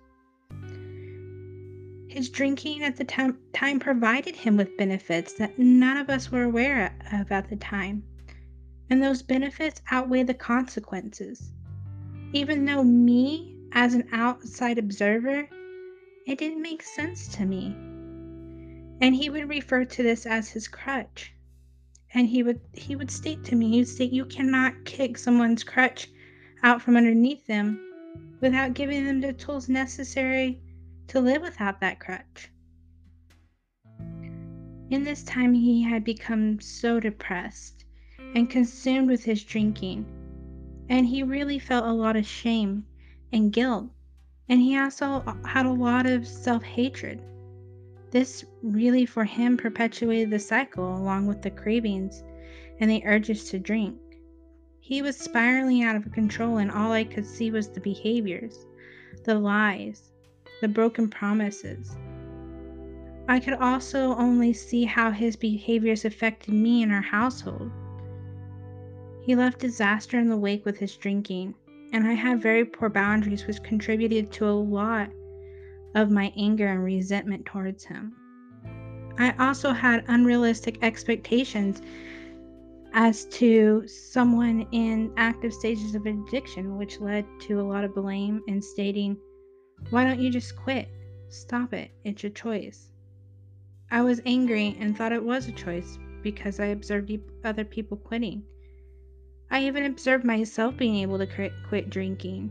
His 2.16 2.30
drinking 2.30 2.82
at 2.82 2.96
the 2.96 3.04
time, 3.04 3.78
provided 3.78 4.36
him 4.36 4.56
with 4.56 4.78
benefits 4.78 5.34
that 5.34 5.58
none 5.58 5.98
of 5.98 6.08
us 6.08 6.32
were 6.32 6.44
aware 6.44 6.96
of 7.12 7.30
at 7.30 7.50
the 7.50 7.56
time, 7.56 8.04
and 8.88 9.02
those 9.02 9.20
benefits 9.20 9.82
outweigh 9.90 10.22
the 10.22 10.32
consequences 10.32 11.52
even 12.32 12.64
though 12.64 12.82
me, 12.82 13.54
as 13.72 13.92
an 13.92 14.08
outside 14.12 14.78
observer, 14.78 15.46
it 16.26 16.38
didn't 16.38 16.62
make 16.62 16.82
sense 16.82 17.28
to 17.28 17.44
me. 17.44 17.76
And 19.02 19.14
he 19.14 19.28
would 19.28 19.50
refer 19.50 19.84
to 19.84 20.02
this 20.02 20.24
as 20.24 20.48
his 20.48 20.68
crutch. 20.68 21.34
And 22.14 22.26
he 22.26 22.42
would 22.42 22.60
he 22.72 22.96
would 22.96 23.10
state 23.10 23.44
to 23.44 23.54
me, 23.54 23.72
he'd 23.72 23.88
state, 23.88 24.10
you 24.10 24.24
cannot 24.24 24.86
kick 24.86 25.18
someone's 25.18 25.64
crutch 25.64 26.08
out 26.62 26.80
from 26.80 26.96
underneath 26.96 27.46
them 27.46 27.78
without 28.40 28.72
giving 28.72 29.04
them 29.04 29.20
the 29.20 29.34
tools 29.34 29.68
necessary 29.68 30.62
to 31.08 31.20
live 31.20 31.42
without 31.42 31.80
that 31.80 32.00
crutch. 32.00 32.50
In 34.90 35.02
this 35.02 35.24
time, 35.24 35.52
he 35.52 35.82
had 35.82 36.04
become 36.04 36.60
so 36.60 37.00
depressed 37.00 37.84
and 38.34 38.48
consumed 38.48 39.08
with 39.08 39.24
his 39.24 39.42
drinking 39.42 40.06
and 40.88 41.06
he 41.06 41.22
really 41.22 41.58
felt 41.58 41.84
a 41.84 41.92
lot 41.92 42.16
of 42.16 42.26
shame 42.26 42.84
and 43.32 43.52
guilt. 43.52 43.90
And 44.48 44.60
he 44.60 44.78
also 44.78 45.24
had 45.44 45.66
a 45.66 45.72
lot 45.72 46.06
of 46.06 46.26
self 46.26 46.62
hatred. 46.62 47.20
This 48.12 48.44
really, 48.62 49.04
for 49.04 49.24
him, 49.24 49.56
perpetuated 49.56 50.30
the 50.30 50.38
cycle 50.38 50.96
along 50.96 51.26
with 51.26 51.42
the 51.42 51.50
cravings 51.50 52.22
and 52.78 52.88
the 52.88 53.04
urges 53.04 53.50
to 53.50 53.58
drink. 53.58 53.98
He 54.78 55.02
was 55.02 55.16
spiraling 55.16 55.82
out 55.82 55.96
of 55.96 56.12
control, 56.12 56.58
and 56.58 56.70
all 56.70 56.92
I 56.92 57.02
could 57.02 57.26
see 57.26 57.50
was 57.50 57.68
the 57.68 57.80
behaviors, 57.80 58.64
the 59.24 59.34
lies, 59.34 60.12
the 60.60 60.68
broken 60.68 61.08
promises. 61.08 61.96
I 63.28 63.40
could 63.40 63.54
also 63.54 64.14
only 64.16 64.52
see 64.52 64.84
how 64.84 65.10
his 65.10 65.36
behaviors 65.36 66.04
affected 66.04 66.54
me 66.54 66.82
and 66.82 66.92
our 66.92 67.02
household. 67.02 67.70
He 69.22 69.34
left 69.34 69.58
disaster 69.58 70.18
in 70.18 70.28
the 70.28 70.36
wake 70.36 70.64
with 70.64 70.78
his 70.78 70.96
drinking, 70.96 71.54
and 71.92 72.06
I 72.06 72.12
had 72.12 72.40
very 72.40 72.64
poor 72.64 72.88
boundaries, 72.88 73.46
which 73.46 73.62
contributed 73.62 74.30
to 74.32 74.48
a 74.48 74.50
lot 74.50 75.10
of 75.96 76.10
my 76.10 76.32
anger 76.36 76.68
and 76.68 76.84
resentment 76.84 77.46
towards 77.46 77.84
him. 77.84 78.14
I 79.18 79.34
also 79.38 79.72
had 79.72 80.04
unrealistic 80.08 80.78
expectations 80.82 81.80
as 82.92 83.24
to 83.26 83.86
someone 83.86 84.66
in 84.72 85.12
active 85.16 85.52
stages 85.52 85.94
of 85.94 86.06
addiction, 86.06 86.78
which 86.78 87.00
led 87.00 87.26
to 87.40 87.60
a 87.60 87.62
lot 87.62 87.84
of 87.84 87.94
blame 87.94 88.42
and 88.46 88.62
stating, 88.62 89.16
Why 89.90 90.04
don't 90.04 90.20
you 90.20 90.30
just 90.30 90.56
quit? 90.56 90.88
Stop 91.28 91.72
it. 91.72 91.90
It's 92.04 92.22
your 92.22 92.30
choice. 92.30 92.90
I 93.90 94.02
was 94.02 94.20
angry 94.26 94.76
and 94.80 94.96
thought 94.96 95.12
it 95.12 95.24
was 95.24 95.46
a 95.46 95.52
choice 95.52 95.98
because 96.22 96.58
I 96.58 96.66
observed 96.66 97.12
other 97.44 97.64
people 97.64 97.96
quitting. 97.96 98.42
I 99.50 99.64
even 99.64 99.84
observed 99.84 100.24
myself 100.24 100.76
being 100.76 100.96
able 100.96 101.18
to 101.18 101.50
quit 101.68 101.88
drinking 101.88 102.50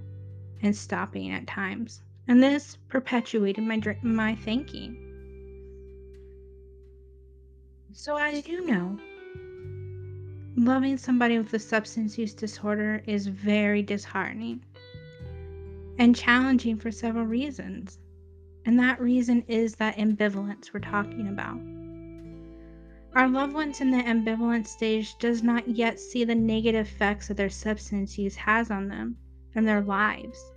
and 0.61 0.75
stopping 0.75 1.31
at 1.31 1.45
times, 1.45 2.01
and 2.27 2.41
this 2.41 2.77
perpetuated 2.87 3.65
my 3.65 3.81
my 4.01 4.35
thinking. 4.35 4.97
So, 7.91 8.15
as 8.17 8.47
you 8.47 8.65
know, 8.65 8.97
loving 10.55 10.97
somebody 10.97 11.37
with 11.37 11.53
a 11.53 11.59
substance 11.59 12.17
use 12.17 12.33
disorder 12.33 13.03
is 13.05 13.27
very 13.27 13.81
disheartening 13.81 14.63
and 15.97 16.15
challenging 16.15 16.77
for 16.77 16.91
several 16.91 17.25
reasons. 17.25 17.99
And 18.65 18.79
that 18.79 18.99
reason 18.99 19.43
is 19.47 19.75
that 19.75 19.97
ambivalence 19.97 20.73
we're 20.73 20.79
talking 20.79 21.27
about. 21.27 21.59
Our 23.15 23.29
loved 23.29 23.53
ones 23.53 23.79
in 23.79 23.91
the 23.91 24.03
ambivalent 24.03 24.67
stage 24.67 25.17
does 25.19 25.41
not 25.41 25.67
yet 25.69 25.99
see 25.99 26.25
the 26.25 26.35
negative 26.35 26.85
effects 26.85 27.29
that 27.29 27.37
their 27.37 27.49
substance 27.49 28.17
use 28.17 28.35
has 28.35 28.69
on 28.71 28.89
them 28.89 29.15
and 29.55 29.65
their 29.65 29.81
lives. 29.81 30.51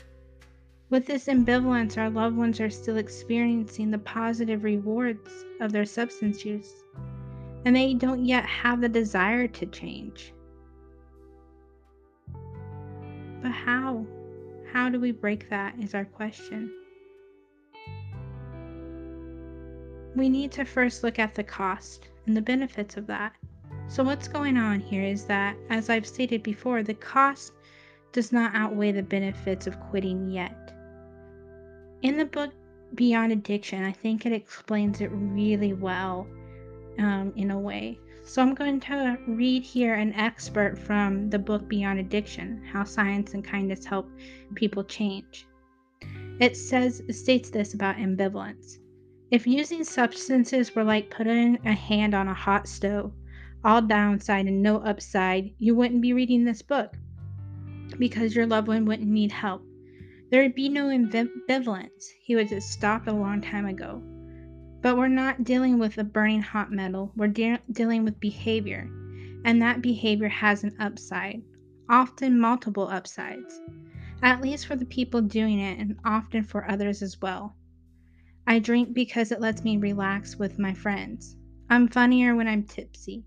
With 0.90 1.06
this 1.06 1.26
ambivalence, 1.26 1.98
our 1.98 2.10
loved 2.10 2.36
ones 2.36 2.60
are 2.60 2.70
still 2.70 2.96
experiencing 2.96 3.90
the 3.90 3.98
positive 3.98 4.64
rewards 4.64 5.44
of 5.60 5.70
their 5.70 5.84
substance 5.84 6.44
use, 6.44 6.82
and 7.64 7.76
they 7.76 7.94
don't 7.94 8.24
yet 8.24 8.46
have 8.46 8.80
the 8.80 8.88
desire 8.88 9.46
to 9.46 9.66
change. 9.66 10.32
But 13.42 13.52
how? 13.52 14.06
How 14.72 14.90
do 14.90 15.00
we 15.00 15.12
break 15.12 15.48
that 15.50 15.74
is 15.78 15.94
our 15.94 16.04
question. 16.04 16.72
We 20.14 20.28
need 20.28 20.52
to 20.52 20.64
first 20.64 21.02
look 21.02 21.18
at 21.18 21.34
the 21.34 21.44
cost 21.44 22.08
and 22.26 22.36
the 22.36 22.42
benefits 22.42 22.96
of 22.96 23.06
that. 23.06 23.34
So, 23.88 24.02
what's 24.02 24.28
going 24.28 24.56
on 24.58 24.80
here 24.80 25.02
is 25.02 25.24
that, 25.26 25.56
as 25.70 25.88
I've 25.88 26.06
stated 26.06 26.42
before, 26.42 26.82
the 26.82 26.94
cost 26.94 27.52
does 28.12 28.32
not 28.32 28.54
outweigh 28.54 28.92
the 28.92 29.02
benefits 29.02 29.66
of 29.66 29.80
quitting 29.80 30.30
yet. 30.30 30.72
In 32.02 32.18
the 32.18 32.24
book 32.26 32.52
Beyond 32.94 33.32
Addiction, 33.32 33.84
I 33.84 33.92
think 33.92 34.26
it 34.26 34.32
explains 34.32 35.00
it 35.00 35.10
really 35.12 35.72
well 35.72 36.26
um, 36.98 37.32
in 37.36 37.50
a 37.50 37.58
way. 37.58 37.98
So, 38.28 38.42
I'm 38.42 38.54
going 38.54 38.78
to 38.80 39.16
read 39.26 39.62
here 39.62 39.94
an 39.94 40.12
expert 40.12 40.78
from 40.78 41.30
the 41.30 41.38
book 41.38 41.66
Beyond 41.66 41.98
Addiction 41.98 42.62
How 42.70 42.84
Science 42.84 43.32
and 43.32 43.42
Kindness 43.42 43.86
Help 43.86 44.06
People 44.54 44.84
Change. 44.84 45.46
It 46.38 46.54
says, 46.54 47.02
states 47.08 47.48
this 47.48 47.72
about 47.72 47.96
ambivalence. 47.96 48.80
If 49.30 49.46
using 49.46 49.82
substances 49.82 50.74
were 50.74 50.84
like 50.84 51.08
putting 51.08 51.58
a 51.66 51.72
hand 51.72 52.14
on 52.14 52.28
a 52.28 52.34
hot 52.34 52.68
stove, 52.68 53.14
all 53.64 53.80
downside 53.80 54.44
and 54.44 54.62
no 54.62 54.76
upside, 54.76 55.54
you 55.58 55.74
wouldn't 55.74 56.02
be 56.02 56.12
reading 56.12 56.44
this 56.44 56.60
book 56.60 56.92
because 57.98 58.36
your 58.36 58.46
loved 58.46 58.68
one 58.68 58.84
wouldn't 58.84 59.08
need 59.08 59.32
help. 59.32 59.62
there 60.30 60.42
would 60.42 60.54
be 60.54 60.68
no 60.68 60.88
ambivalence. 60.88 62.04
He 62.20 62.36
would 62.36 62.50
have 62.50 62.62
stopped 62.62 63.08
a 63.08 63.12
long 63.12 63.40
time 63.40 63.64
ago. 63.64 64.02
But 64.80 64.96
we're 64.96 65.08
not 65.08 65.44
dealing 65.44 65.78
with 65.78 65.98
a 65.98 66.04
burning 66.04 66.42
hot 66.42 66.70
metal, 66.70 67.12
we're 67.16 67.28
de- 67.28 67.60
dealing 67.72 68.04
with 68.04 68.20
behavior. 68.20 68.88
And 69.44 69.60
that 69.60 69.82
behavior 69.82 70.28
has 70.28 70.62
an 70.62 70.76
upside, 70.78 71.42
often 71.88 72.38
multiple 72.38 72.88
upsides, 72.88 73.60
at 74.22 74.40
least 74.40 74.66
for 74.66 74.76
the 74.76 74.84
people 74.84 75.20
doing 75.20 75.58
it, 75.58 75.78
and 75.78 75.98
often 76.04 76.42
for 76.44 76.70
others 76.70 77.02
as 77.02 77.20
well. 77.20 77.56
I 78.46 78.58
drink 78.60 78.94
because 78.94 79.32
it 79.32 79.40
lets 79.40 79.64
me 79.64 79.76
relax 79.76 80.36
with 80.36 80.58
my 80.58 80.74
friends. 80.74 81.36
I'm 81.68 81.88
funnier 81.88 82.34
when 82.34 82.48
I'm 82.48 82.62
tipsy. 82.62 83.24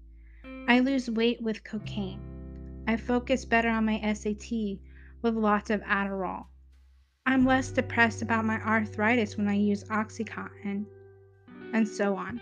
I 0.67 0.79
lose 0.79 1.09
weight 1.09 1.41
with 1.41 1.63
cocaine. 1.63 2.19
I 2.87 2.97
focus 2.97 3.45
better 3.45 3.69
on 3.69 3.85
my 3.85 3.99
SAT 4.13 4.79
with 5.21 5.35
lots 5.35 5.69
of 5.69 5.81
Adderall. 5.81 6.45
I'm 7.25 7.45
less 7.45 7.71
depressed 7.71 8.21
about 8.21 8.45
my 8.45 8.59
arthritis 8.61 9.37
when 9.37 9.47
I 9.47 9.53
use 9.53 9.83
Oxycontin, 9.85 10.85
and 11.73 11.87
so 11.87 12.15
on. 12.15 12.41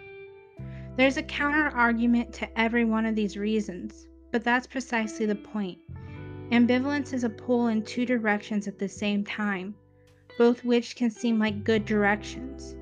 There's 0.95 1.17
a 1.17 1.23
counter 1.23 1.69
argument 1.69 2.33
to 2.33 2.59
every 2.59 2.83
one 2.83 3.05
of 3.05 3.15
these 3.15 3.37
reasons, 3.37 4.07
but 4.31 4.43
that's 4.43 4.67
precisely 4.67 5.25
the 5.25 5.35
point. 5.35 5.79
Ambivalence 6.51 7.13
is 7.13 7.23
a 7.23 7.29
pull 7.29 7.67
in 7.67 7.83
two 7.83 8.05
directions 8.05 8.67
at 8.67 8.79
the 8.79 8.89
same 8.89 9.23
time, 9.23 9.75
both 10.37 10.65
which 10.65 10.95
can 10.95 11.09
seem 11.09 11.39
like 11.39 11.63
good 11.63 11.85
directions. 11.85 12.75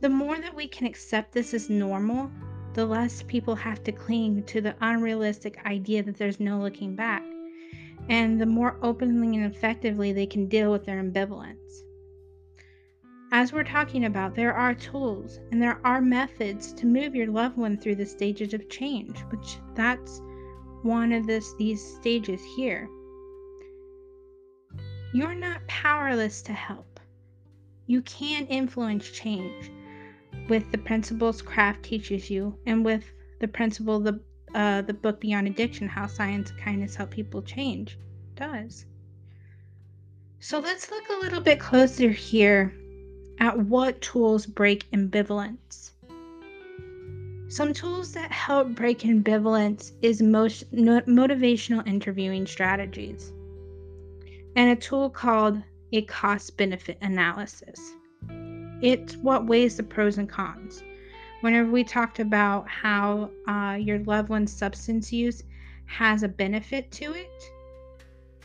The 0.00 0.08
more 0.08 0.38
that 0.38 0.54
we 0.54 0.68
can 0.68 0.86
accept 0.86 1.32
this 1.32 1.52
as 1.52 1.68
normal, 1.68 2.30
the 2.74 2.86
less 2.86 3.24
people 3.24 3.56
have 3.56 3.82
to 3.82 3.92
cling 3.92 4.44
to 4.44 4.60
the 4.60 4.76
unrealistic 4.80 5.58
idea 5.66 6.02
that 6.04 6.16
there's 6.16 6.38
no 6.38 6.60
looking 6.60 6.94
back, 6.94 7.24
and 8.08 8.40
the 8.40 8.46
more 8.46 8.78
openly 8.82 9.36
and 9.36 9.52
effectively 9.52 10.12
they 10.12 10.26
can 10.26 10.46
deal 10.46 10.70
with 10.70 10.84
their 10.84 11.02
ambivalence. 11.02 11.82
As 13.30 13.52
we're 13.52 13.64
talking 13.64 14.06
about, 14.06 14.34
there 14.34 14.54
are 14.54 14.74
tools 14.74 15.38
and 15.52 15.60
there 15.60 15.80
are 15.84 16.00
methods 16.00 16.72
to 16.72 16.86
move 16.86 17.14
your 17.14 17.26
loved 17.26 17.58
one 17.58 17.76
through 17.76 17.96
the 17.96 18.06
stages 18.06 18.54
of 18.54 18.70
change, 18.70 19.18
which 19.30 19.58
that's 19.74 20.22
one 20.82 21.12
of 21.12 21.26
this, 21.26 21.54
these 21.58 21.84
stages 21.96 22.40
here. 22.56 22.88
You're 25.12 25.34
not 25.34 25.66
powerless 25.66 26.40
to 26.42 26.52
help. 26.52 27.00
You 27.86 28.00
can 28.02 28.46
influence 28.46 29.10
change 29.10 29.70
with 30.48 30.70
the 30.72 30.78
principles 30.78 31.42
craft 31.42 31.82
teaches 31.82 32.30
you 32.30 32.58
and 32.66 32.84
with 32.84 33.04
the 33.40 33.48
principle 33.48 34.00
the 34.00 34.20
uh, 34.54 34.80
the 34.82 34.94
book 34.94 35.20
beyond 35.20 35.46
addiction 35.46 35.86
how 35.86 36.06
science 36.06 36.50
and 36.50 36.58
kindness 36.60 36.96
help 36.96 37.10
people 37.10 37.42
change 37.42 37.98
does 38.34 38.86
so 40.40 40.58
let's 40.58 40.90
look 40.90 41.04
a 41.10 41.20
little 41.20 41.40
bit 41.40 41.60
closer 41.60 42.10
here 42.10 42.72
at 43.40 43.58
what 43.58 44.00
tools 44.00 44.46
break 44.46 44.90
ambivalence 44.92 45.90
some 47.48 47.72
tools 47.72 48.12
that 48.12 48.30
help 48.30 48.68
break 48.68 49.00
ambivalence 49.00 49.92
is 50.02 50.20
most 50.20 50.70
motivational 50.72 51.86
interviewing 51.86 52.46
strategies 52.46 53.32
and 54.56 54.70
a 54.70 54.76
tool 54.76 55.08
called 55.08 55.60
a 55.92 56.02
cost 56.02 56.56
benefit 56.56 56.98
analysis 57.00 57.94
it's 58.80 59.16
what 59.16 59.46
weighs 59.46 59.76
the 59.76 59.82
pros 59.82 60.18
and 60.18 60.28
cons. 60.28 60.84
Whenever 61.40 61.70
we 61.70 61.82
talked 61.82 62.20
about 62.20 62.68
how 62.68 63.30
uh, 63.48 63.76
your 63.80 63.98
loved 64.00 64.28
one's 64.28 64.52
substance 64.52 65.12
use 65.12 65.42
has 65.86 66.22
a 66.22 66.28
benefit 66.28 66.90
to 66.92 67.12
it, 67.12 67.52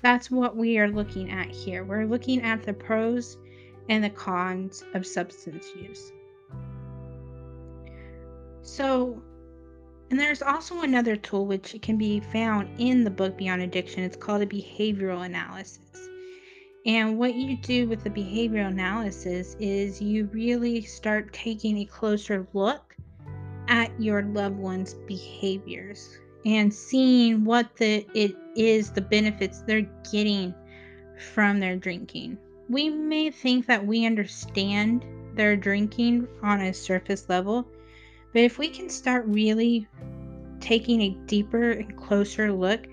that's 0.02 0.32
what 0.32 0.56
we 0.56 0.80
are 0.80 0.88
looking 0.88 1.30
at 1.30 1.50
here. 1.50 1.84
We're 1.84 2.06
looking 2.06 2.42
at 2.42 2.64
the 2.64 2.74
pros 2.74 3.38
and 3.90 4.04
the 4.04 4.10
cons 4.10 4.84
of 4.94 5.06
substance 5.06 5.68
use. 5.76 6.12
So, 8.62 9.22
and 10.10 10.20
there's 10.20 10.42
also 10.42 10.82
another 10.82 11.16
tool 11.16 11.46
which 11.46 11.76
can 11.82 11.98
be 11.98 12.20
found 12.20 12.70
in 12.80 13.04
the 13.04 13.10
book 13.10 13.38
Beyond 13.38 13.62
Addiction. 13.62 14.04
It's 14.04 14.16
called 14.16 14.42
a 14.42 14.46
behavioral 14.46 15.26
analysis. 15.26 15.80
And 16.86 17.18
what 17.18 17.36
you 17.36 17.58
do 17.58 17.88
with 17.88 18.04
the 18.04 18.10
behavioral 18.10 18.68
analysis 18.68 19.56
is 19.60 20.02
you 20.02 20.30
really 20.34 20.82
start 20.82 21.32
taking 21.32 21.80
a 21.80 21.86
closer 21.86 22.48
look 22.54 22.96
at 23.70 23.90
your 24.02 24.24
loved 24.24 24.58
one's 24.58 24.94
behaviors 25.08 26.18
and 26.46 26.74
seeing 26.74 27.46
what 27.46 27.76
the 27.78 28.06
it 28.14 28.36
is 28.56 28.92
the 28.92 29.02
benefits 29.02 29.62
they're 29.62 29.90
getting 30.12 30.54
from 31.34 31.60
their 31.60 31.78
drinking. 31.78 32.38
We 32.74 32.90
may 32.90 33.30
think 33.30 33.68
that 33.68 33.86
we 33.86 34.04
understand 34.08 35.06
their 35.36 35.56
drinking 35.56 36.28
on 36.42 36.60
a 36.60 36.74
surface 36.74 37.30
level, 37.30 37.68
but 38.34 38.42
if 38.42 38.58
we 38.58 38.68
can 38.68 38.90
start 38.90 39.26
really 39.28 39.88
taking 40.60 41.00
a 41.02 41.16
deeper 41.28 41.74
and 41.74 41.96
closer 41.96 42.52
look 42.52 42.88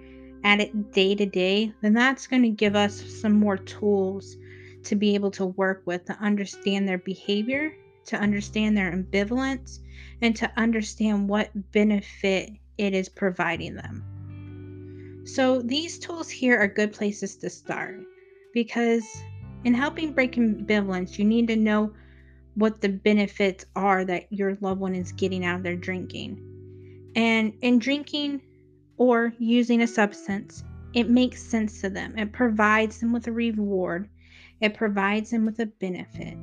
at 0.44 0.60
it 0.60 0.92
day 0.92 1.14
to 1.14 1.24
day, 1.24 1.72
then 1.80 1.94
that's 1.94 2.26
going 2.26 2.42
to 2.42 2.50
give 2.50 2.76
us 2.76 3.00
some 3.22 3.32
more 3.32 3.56
tools 3.56 4.36
to 4.84 4.96
be 4.96 5.14
able 5.14 5.30
to 5.30 5.46
work 5.46 5.80
with, 5.86 6.04
to 6.04 6.18
understand 6.20 6.86
their 6.86 6.98
behavior, 6.98 7.74
to 8.04 8.16
understand 8.18 8.76
their 8.76 8.92
ambivalence, 8.92 9.78
and 10.20 10.36
to 10.36 10.52
understand 10.58 11.26
what 11.26 11.72
benefit 11.72 12.50
it 12.76 12.92
is 12.92 13.08
providing 13.08 13.76
them. 13.76 15.22
So, 15.24 15.62
these 15.62 15.98
tools 15.98 16.28
here 16.28 16.58
are 16.58 16.68
good 16.68 16.92
places 16.92 17.36
to 17.36 17.48
start 17.48 17.98
because 18.52 19.06
in 19.64 19.74
helping 19.74 20.12
break 20.12 20.36
ambivalence, 20.36 21.18
you 21.18 21.24
need 21.24 21.48
to 21.48 21.56
know 21.56 21.92
what 22.54 22.80
the 22.80 22.88
benefits 22.88 23.64
are 23.76 24.04
that 24.04 24.32
your 24.32 24.56
loved 24.60 24.80
one 24.80 24.94
is 24.94 25.12
getting 25.12 25.44
out 25.44 25.56
of 25.56 25.62
their 25.62 25.76
drinking. 25.76 26.40
And 27.14 27.54
in 27.62 27.78
drinking, 27.78 28.42
or 28.96 29.32
using 29.38 29.82
a 29.82 29.86
substance, 29.86 30.62
it 30.92 31.08
makes 31.08 31.42
sense 31.42 31.80
to 31.80 31.88
them. 31.88 32.18
It 32.18 32.32
provides 32.32 32.98
them 33.00 33.12
with 33.12 33.26
a 33.26 33.32
reward, 33.32 34.08
it 34.60 34.74
provides 34.74 35.30
them 35.30 35.46
with 35.46 35.58
a 35.60 35.66
benefit. 35.66 36.36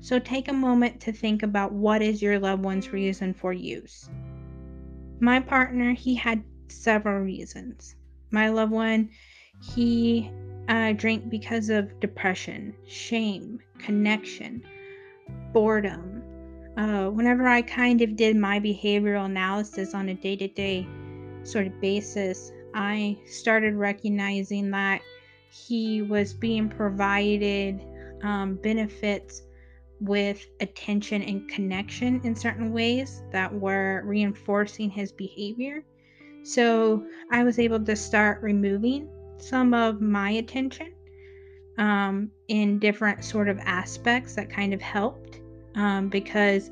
So 0.00 0.18
take 0.18 0.48
a 0.48 0.52
moment 0.52 1.00
to 1.02 1.12
think 1.12 1.42
about 1.42 1.72
what 1.72 2.02
is 2.02 2.22
your 2.22 2.38
loved 2.38 2.64
one's 2.64 2.92
reason 2.92 3.34
for 3.34 3.52
use. 3.52 4.08
My 5.20 5.40
partner, 5.40 5.92
he 5.92 6.14
had 6.14 6.42
several 6.68 7.20
reasons. 7.20 7.94
My 8.30 8.48
loved 8.48 8.72
one, 8.72 9.10
he 9.74 10.30
uh, 10.68 10.92
drank 10.92 11.30
because 11.30 11.70
of 11.70 11.98
depression, 12.00 12.74
shame, 12.86 13.60
connection, 13.78 14.62
boredom. 15.52 16.22
Uh, 16.76 17.08
whenever 17.08 17.48
I 17.48 17.62
kind 17.62 18.02
of 18.02 18.16
did 18.16 18.36
my 18.36 18.60
behavioral 18.60 19.24
analysis 19.24 19.94
on 19.94 20.10
a 20.10 20.14
day 20.14 20.36
to 20.36 20.48
day 20.48 20.86
sort 21.42 21.66
of 21.66 21.80
basis, 21.80 22.52
I 22.74 23.18
started 23.26 23.74
recognizing 23.74 24.70
that 24.70 25.00
he 25.50 26.02
was 26.02 26.34
being 26.34 26.68
provided 26.68 27.82
um, 28.22 28.56
benefits 28.56 29.42
with 30.00 30.46
attention 30.60 31.22
and 31.22 31.48
connection 31.48 32.20
in 32.22 32.36
certain 32.36 32.72
ways 32.72 33.22
that 33.32 33.52
were 33.52 34.02
reinforcing 34.04 34.90
his 34.90 35.10
behavior. 35.10 35.82
So 36.44 37.04
I 37.32 37.42
was 37.42 37.58
able 37.58 37.80
to 37.84 37.96
start 37.96 38.42
removing 38.42 39.08
some 39.40 39.74
of 39.74 40.00
my 40.00 40.30
attention 40.30 40.92
um, 41.78 42.30
in 42.48 42.78
different 42.78 43.24
sort 43.24 43.48
of 43.48 43.58
aspects 43.60 44.34
that 44.34 44.50
kind 44.50 44.74
of 44.74 44.80
helped 44.80 45.40
um, 45.74 46.08
because 46.08 46.70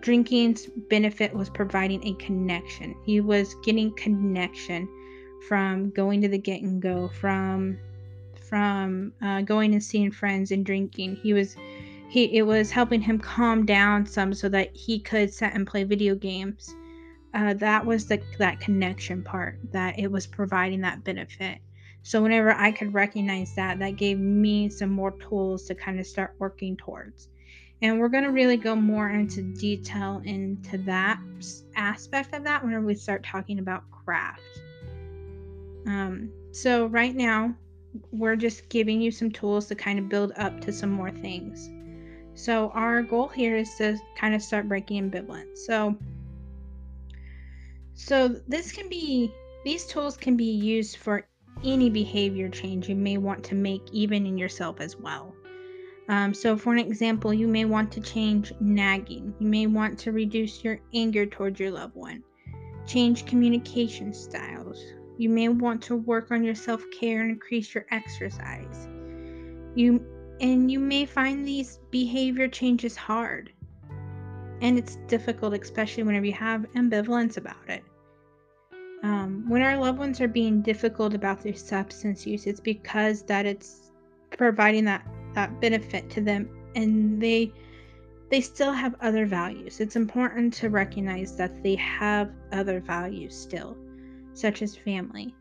drinking's 0.00 0.66
benefit 0.88 1.34
was 1.34 1.50
providing 1.50 2.04
a 2.06 2.14
connection. 2.14 2.94
He 3.04 3.20
was 3.20 3.54
getting 3.64 3.92
connection 3.96 4.88
from 5.48 5.90
going 5.90 6.20
to 6.22 6.28
the 6.28 6.38
get 6.38 6.62
and 6.62 6.80
go, 6.80 7.08
from 7.08 7.78
from 8.48 9.12
uh, 9.22 9.42
going 9.42 9.72
and 9.72 9.82
seeing 9.82 10.12
friends 10.12 10.52
and 10.52 10.64
drinking. 10.64 11.16
He 11.16 11.32
was 11.32 11.56
he 12.08 12.36
it 12.36 12.42
was 12.42 12.70
helping 12.70 13.00
him 13.00 13.18
calm 13.18 13.66
down 13.66 14.06
some 14.06 14.32
so 14.34 14.48
that 14.50 14.74
he 14.76 15.00
could 15.00 15.32
sit 15.32 15.52
and 15.54 15.66
play 15.66 15.84
video 15.84 16.14
games. 16.14 16.74
Uh, 17.34 17.54
that 17.54 17.84
was 17.84 18.06
the 18.06 18.20
that 18.38 18.60
connection 18.60 19.22
part 19.22 19.58
that 19.72 19.98
it 19.98 20.10
was 20.10 20.26
providing 20.26 20.80
that 20.82 21.02
benefit. 21.04 21.58
So 22.06 22.22
whenever 22.22 22.52
I 22.52 22.70
could 22.70 22.94
recognize 22.94 23.56
that, 23.56 23.80
that 23.80 23.96
gave 23.96 24.20
me 24.20 24.68
some 24.68 24.90
more 24.90 25.10
tools 25.10 25.64
to 25.64 25.74
kind 25.74 25.98
of 25.98 26.06
start 26.06 26.36
working 26.38 26.76
towards. 26.76 27.26
And 27.82 27.98
we're 27.98 28.10
going 28.10 28.22
to 28.22 28.30
really 28.30 28.56
go 28.56 28.76
more 28.76 29.10
into 29.10 29.42
detail 29.42 30.22
into 30.24 30.78
that 30.84 31.18
aspect 31.74 32.32
of 32.32 32.44
that 32.44 32.62
whenever 32.62 32.86
we 32.86 32.94
start 32.94 33.24
talking 33.24 33.58
about 33.58 33.90
craft. 33.90 34.40
Um, 35.88 36.30
so, 36.52 36.86
right 36.86 37.12
now, 37.12 37.56
we're 38.12 38.36
just 38.36 38.68
giving 38.68 39.00
you 39.00 39.10
some 39.10 39.32
tools 39.32 39.66
to 39.66 39.74
kind 39.74 39.98
of 39.98 40.08
build 40.08 40.30
up 40.36 40.60
to 40.60 40.72
some 40.72 40.90
more 40.90 41.10
things. 41.10 41.68
So, 42.34 42.70
our 42.70 43.02
goal 43.02 43.26
here 43.26 43.56
is 43.56 43.74
to 43.78 43.98
kind 44.16 44.32
of 44.32 44.42
start 44.42 44.68
breaking 44.68 45.10
ambivalence. 45.10 45.58
So, 45.58 45.98
so 47.94 48.28
this 48.46 48.70
can 48.70 48.88
be 48.88 49.32
these 49.64 49.84
tools 49.86 50.16
can 50.16 50.36
be 50.36 50.44
used 50.44 50.98
for 50.98 51.26
any 51.64 51.90
behavior 51.90 52.48
change 52.48 52.88
you 52.88 52.96
may 52.96 53.18
want 53.18 53.44
to 53.44 53.54
make, 53.54 53.82
even 53.92 54.26
in 54.26 54.38
yourself 54.38 54.80
as 54.80 54.96
well. 54.96 55.34
Um, 56.08 56.32
so, 56.32 56.56
for 56.56 56.72
an 56.72 56.78
example, 56.78 57.34
you 57.34 57.48
may 57.48 57.64
want 57.64 57.90
to 57.92 58.00
change 58.00 58.52
nagging. 58.60 59.34
You 59.40 59.46
may 59.46 59.66
want 59.66 59.98
to 60.00 60.12
reduce 60.12 60.62
your 60.62 60.78
anger 60.94 61.26
towards 61.26 61.58
your 61.58 61.72
loved 61.72 61.96
one, 61.96 62.22
change 62.86 63.26
communication 63.26 64.12
styles. 64.12 64.80
You 65.18 65.30
may 65.30 65.48
want 65.48 65.82
to 65.84 65.96
work 65.96 66.30
on 66.30 66.44
your 66.44 66.54
self 66.54 66.82
care 66.98 67.22
and 67.22 67.30
increase 67.30 67.74
your 67.74 67.86
exercise. 67.90 68.88
You 69.74 70.04
and 70.40 70.70
you 70.70 70.78
may 70.78 71.06
find 71.06 71.46
these 71.46 71.80
behavior 71.90 72.46
changes 72.46 72.94
hard. 72.96 73.50
And 74.60 74.78
it's 74.78 74.96
difficult, 75.08 75.54
especially 75.54 76.02
whenever 76.02 76.26
you 76.26 76.32
have 76.32 76.66
ambivalence 76.74 77.36
about 77.36 77.68
it. 77.68 77.82
Um, 79.06 79.44
when 79.48 79.62
our 79.62 79.78
loved 79.78 80.00
ones 80.00 80.20
are 80.20 80.26
being 80.26 80.62
difficult 80.62 81.14
about 81.14 81.40
their 81.40 81.54
substance 81.54 82.26
use, 82.26 82.44
it's 82.44 82.58
because 82.58 83.22
that 83.26 83.46
it's 83.46 83.92
providing 84.32 84.84
that 84.86 85.06
that 85.32 85.60
benefit 85.60 86.10
to 86.10 86.20
them, 86.20 86.50
and 86.74 87.22
they 87.22 87.52
they 88.32 88.40
still 88.40 88.72
have 88.72 88.96
other 89.00 89.24
values. 89.24 89.78
It's 89.78 89.94
important 89.94 90.52
to 90.54 90.70
recognize 90.70 91.36
that 91.36 91.62
they 91.62 91.76
have 91.76 92.32
other 92.50 92.80
values 92.80 93.36
still, 93.36 93.76
such 94.32 94.60
as 94.60 94.74
family, 94.74 95.32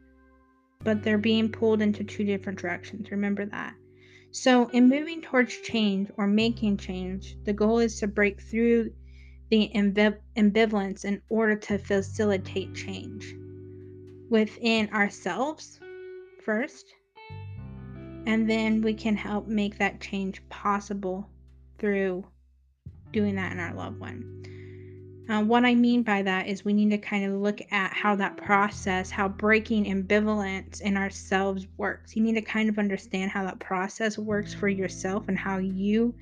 but 0.83 1.01
they're 1.01 1.17
being 1.17 1.49
pulled 1.49 1.81
into 1.81 2.03
two 2.03 2.23
different 2.23 2.59
directions. 2.59 3.09
Remember 3.09 3.47
that. 3.47 3.73
So, 4.29 4.69
in 4.73 4.89
moving 4.89 5.23
towards 5.23 5.57
change 5.61 6.11
or 6.17 6.27
making 6.27 6.77
change, 6.77 7.35
the 7.45 7.53
goal 7.53 7.79
is 7.79 7.99
to 8.01 8.07
break 8.07 8.39
through 8.41 8.91
the 9.49 9.71
ambivalence 10.35 11.03
in 11.03 11.19
order 11.29 11.55
to 11.55 11.79
facilitate 11.79 12.75
change 12.75 13.35
within 14.29 14.89
ourselves 14.89 15.79
first, 16.43 16.85
and 18.25 18.49
then 18.49 18.81
we 18.81 18.93
can 18.93 19.15
help 19.15 19.47
make 19.47 19.77
that 19.77 20.01
change 20.01 20.41
possible 20.49 21.29
through 21.77 22.25
doing 23.11 23.35
that 23.35 23.51
in 23.51 23.59
our 23.59 23.73
loved 23.73 23.99
one. 23.99 24.45
Uh, 25.27 25.41
what 25.41 25.65
I 25.65 25.73
mean 25.73 26.03
by 26.03 26.21
that 26.21 26.47
is 26.47 26.63
we 26.63 26.73
need 26.73 26.91
to 26.91 26.99
kind 26.99 27.25
of 27.25 27.41
look 27.41 27.59
at 27.71 27.91
how 27.93 28.15
that 28.15 28.37
process, 28.37 29.09
how 29.09 29.27
breaking 29.27 29.85
ambivalence 29.85 30.81
in 30.81 30.97
ourselves 30.97 31.65
works. 31.77 32.15
You 32.15 32.21
need 32.21 32.35
to 32.35 32.41
kind 32.41 32.69
of 32.69 32.77
understand 32.77 33.31
how 33.31 33.43
that 33.45 33.59
process 33.59 34.19
works 34.19 34.53
for 34.53 34.67
yourself 34.67 35.27
and 35.27 35.37
how 35.37 35.57
you 35.57 36.13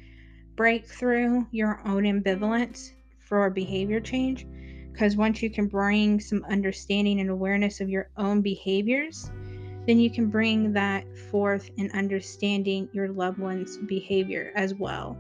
break 0.55 0.87
through 0.87 1.45
your 1.51 1.81
own 1.85 2.03
ambivalence 2.03 2.91
for 3.19 3.49
behavior 3.49 3.99
change. 3.99 4.47
Because 4.93 5.17
once 5.17 5.41
you 5.41 5.49
can 5.49 5.67
bring 5.67 6.19
some 6.19 6.45
understanding 6.47 7.19
and 7.19 7.29
awareness 7.29 7.82
of 7.82 7.89
your 7.89 8.10
own 8.15 8.41
behaviors, 8.41 9.32
then 9.88 9.99
you 9.99 10.10
can 10.10 10.27
bring 10.27 10.71
that 10.73 11.03
forth 11.32 11.69
in 11.77 11.89
understanding 11.91 12.88
your 12.93 13.10
loved 13.10 13.39
one's 13.39 13.77
behavior 13.77 14.53
as 14.56 14.75
well. 14.75 15.17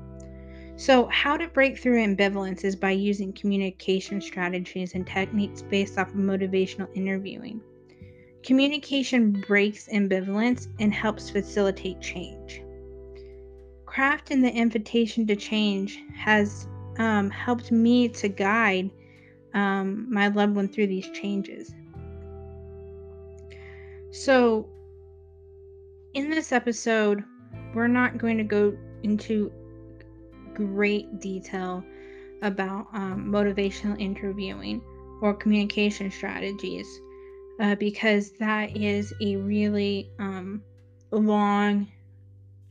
So, 0.75 1.07
how 1.07 1.37
to 1.37 1.47
break 1.47 1.77
through 1.77 2.03
ambivalence 2.03 2.63
is 2.63 2.75
by 2.75 2.91
using 2.91 3.33
communication 3.33 4.21
strategies 4.21 4.93
and 4.93 5.05
techniques 5.05 5.63
based 5.63 5.97
off 5.97 6.09
of 6.09 6.15
motivational 6.15 6.87
interviewing. 6.95 7.59
Communication 8.43 9.43
breaks 9.47 9.87
ambivalence 9.87 10.67
and 10.79 10.93
helps 10.93 11.29
facilitate 11.29 11.99
change. 11.99 12.61
Craft 13.85 14.31
and 14.31 14.43
the 14.43 14.51
invitation 14.51 15.25
to 15.27 15.35
change 15.35 16.03
has 16.15 16.67
um, 16.97 17.29
helped 17.29 17.71
me 17.71 18.07
to 18.09 18.27
guide 18.27 18.91
um, 19.53 20.07
my 20.11 20.27
loved 20.27 20.55
one 20.55 20.67
through 20.67 20.87
these 20.87 21.09
changes. 21.11 21.73
So, 24.11 24.69
in 26.13 26.29
this 26.29 26.51
episode, 26.51 27.23
we're 27.73 27.87
not 27.87 28.17
going 28.17 28.37
to 28.37 28.43
go 28.43 28.77
into 29.01 29.51
great 30.53 31.19
detail 31.19 31.83
about 32.41 32.87
um, 32.93 33.25
motivational 33.31 33.99
interviewing 33.99 34.81
or 35.21 35.33
communication 35.33 36.11
strategies 36.11 36.87
uh, 37.59 37.75
because 37.75 38.31
that 38.33 38.75
is 38.75 39.13
a 39.21 39.35
really 39.37 40.11
um, 40.19 40.61
long, 41.11 41.87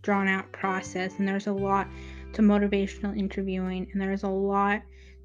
drawn 0.02 0.28
out 0.28 0.50
process, 0.52 1.14
and 1.18 1.26
there's 1.26 1.46
a 1.46 1.52
lot 1.52 1.88
to 2.34 2.42
motivational 2.42 3.16
interviewing, 3.16 3.88
and 3.92 4.00
there's 4.00 4.22
a 4.22 4.28
lot 4.28 4.82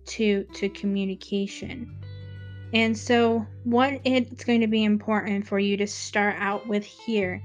to 0.07 0.43
to 0.55 0.69
communication. 0.69 1.93
And 2.73 2.97
so 2.97 3.45
what 3.63 4.01
it's 4.03 4.43
going 4.43 4.61
to 4.61 4.67
be 4.67 4.83
important 4.83 5.47
for 5.47 5.57
you 5.57 5.77
to 5.77 5.87
start 5.87 6.35
out 6.37 6.67
with 6.67 6.83
here 6.83 7.41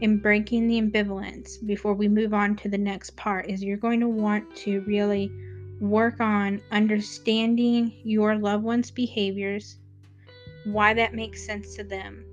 in 0.00 0.18
breaking 0.18 0.68
the 0.68 0.80
ambivalence 0.80 1.64
before 1.66 1.94
we 1.94 2.08
move 2.08 2.34
on 2.34 2.56
to 2.56 2.68
the 2.68 2.78
next 2.78 3.16
part 3.16 3.48
is 3.48 3.62
you're 3.62 3.78
going 3.78 4.00
to 4.00 4.08
want 4.08 4.54
to 4.56 4.80
really 4.82 5.32
work 5.80 6.20
on 6.20 6.60
understanding 6.70 7.92
your 8.04 8.36
loved 8.36 8.64
one's 8.64 8.90
behaviors, 8.90 9.76
why 10.64 10.92
that 10.92 11.14
makes 11.14 11.44
sense 11.44 11.74
to 11.76 11.84
them. 11.84 12.24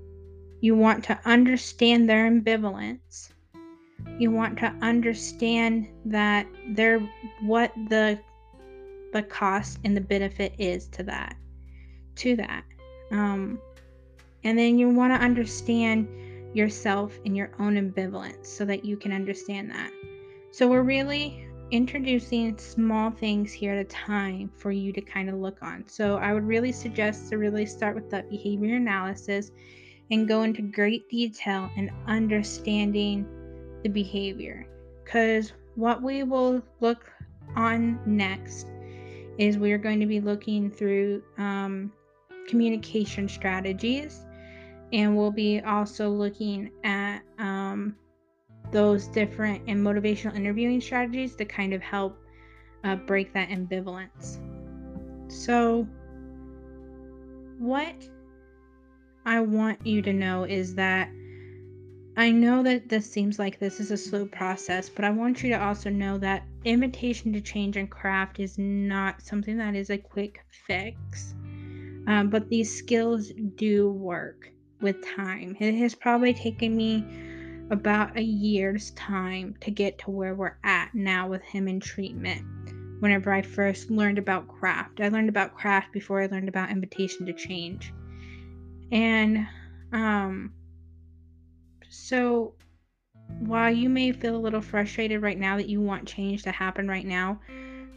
You 0.60 0.74
want 0.74 1.04
to 1.04 1.18
understand 1.24 2.08
their 2.08 2.30
ambivalence. 2.30 3.30
You 4.18 4.30
want 4.30 4.58
to 4.58 4.66
understand 4.82 5.88
that 6.06 6.46
they're 6.70 7.00
what 7.42 7.72
the 7.88 8.18
the 9.14 9.22
cost 9.22 9.78
and 9.84 9.96
the 9.96 10.00
benefit 10.00 10.54
is 10.58 10.88
to 10.88 11.02
that 11.04 11.36
to 12.16 12.36
that. 12.36 12.64
Um, 13.10 13.60
and 14.44 14.58
then 14.58 14.78
you 14.78 14.88
want 14.88 15.12
to 15.12 15.24
understand 15.24 16.08
yourself 16.54 17.18
and 17.24 17.36
your 17.36 17.50
own 17.58 17.74
ambivalence 17.74 18.46
so 18.46 18.64
that 18.64 18.84
you 18.84 18.96
can 18.96 19.12
understand 19.12 19.70
that. 19.70 19.90
So 20.52 20.68
we're 20.68 20.82
really 20.82 21.48
introducing 21.70 22.56
small 22.58 23.10
things 23.10 23.52
here 23.52 23.72
at 23.72 23.78
a 23.78 23.84
time 23.84 24.50
for 24.56 24.70
you 24.70 24.92
to 24.92 25.00
kind 25.00 25.28
of 25.28 25.36
look 25.36 25.62
on. 25.62 25.84
So 25.88 26.16
i 26.18 26.32
would 26.32 26.44
really 26.44 26.72
suggest 26.72 27.30
to 27.30 27.38
really 27.38 27.66
start 27.66 27.94
with 27.94 28.10
that 28.10 28.30
behavior 28.30 28.76
analysis 28.76 29.50
and 30.10 30.28
go 30.28 30.42
into 30.42 30.62
great 30.62 31.08
detail 31.08 31.70
in 31.76 31.90
understanding 32.06 33.26
the 33.82 33.88
behavior. 33.88 34.66
Because 35.02 35.52
what 35.74 36.02
we 36.02 36.22
will 36.22 36.62
look 36.80 37.10
on 37.56 37.98
next 38.06 38.68
is 39.38 39.58
we're 39.58 39.78
going 39.78 40.00
to 40.00 40.06
be 40.06 40.20
looking 40.20 40.70
through 40.70 41.22
um, 41.38 41.92
communication 42.48 43.28
strategies 43.28 44.24
and 44.92 45.16
we'll 45.16 45.30
be 45.30 45.60
also 45.60 46.08
looking 46.08 46.70
at 46.84 47.20
um, 47.38 47.96
those 48.70 49.08
different 49.08 49.62
and 49.66 49.84
motivational 49.84 50.34
interviewing 50.36 50.80
strategies 50.80 51.34
to 51.36 51.44
kind 51.44 51.72
of 51.72 51.82
help 51.82 52.16
uh, 52.84 52.94
break 52.94 53.32
that 53.32 53.48
ambivalence. 53.48 54.38
So, 55.28 55.88
what 57.58 58.08
I 59.24 59.40
want 59.40 59.84
you 59.86 60.02
to 60.02 60.12
know 60.12 60.44
is 60.44 60.74
that 60.74 61.10
I 62.16 62.30
know 62.30 62.62
that 62.62 62.88
this 62.88 63.10
seems 63.10 63.40
like 63.40 63.58
this 63.58 63.80
is 63.80 63.90
a 63.90 63.96
slow 63.96 64.26
process, 64.26 64.88
but 64.88 65.04
I 65.04 65.10
want 65.10 65.42
you 65.42 65.48
to 65.50 65.60
also 65.60 65.90
know 65.90 66.16
that 66.18 66.44
invitation 66.64 67.32
to 67.32 67.40
change 67.40 67.76
and 67.76 67.90
craft 67.90 68.38
is 68.38 68.56
not 68.56 69.20
something 69.20 69.56
that 69.58 69.74
is 69.74 69.90
a 69.90 69.98
quick 69.98 70.44
fix. 70.66 71.34
Um, 72.06 72.30
but 72.30 72.48
these 72.48 72.72
skills 72.72 73.32
do 73.56 73.90
work 73.90 74.48
with 74.80 75.04
time. 75.16 75.56
It 75.58 75.74
has 75.74 75.94
probably 75.94 76.34
taken 76.34 76.76
me 76.76 77.04
about 77.70 78.16
a 78.16 78.22
year's 78.22 78.92
time 78.92 79.56
to 79.62 79.70
get 79.72 79.98
to 79.98 80.10
where 80.10 80.34
we're 80.34 80.58
at 80.62 80.94
now 80.94 81.26
with 81.26 81.42
him 81.42 81.66
in 81.66 81.80
treatment. 81.80 82.44
Whenever 83.00 83.32
I 83.32 83.42
first 83.42 83.90
learned 83.90 84.18
about 84.18 84.46
craft, 84.46 85.00
I 85.00 85.08
learned 85.08 85.30
about 85.30 85.54
craft 85.54 85.92
before 85.92 86.22
I 86.22 86.26
learned 86.26 86.48
about 86.48 86.70
invitation 86.70 87.26
to 87.26 87.32
change. 87.32 87.92
And 88.92 89.46
um, 89.92 90.52
so, 91.94 92.54
while 93.38 93.72
you 93.72 93.88
may 93.88 94.10
feel 94.12 94.36
a 94.36 94.38
little 94.38 94.60
frustrated 94.60 95.22
right 95.22 95.38
now 95.38 95.56
that 95.56 95.68
you 95.68 95.80
want 95.80 96.08
change 96.08 96.42
to 96.42 96.50
happen 96.50 96.88
right 96.88 97.06
now, 97.06 97.40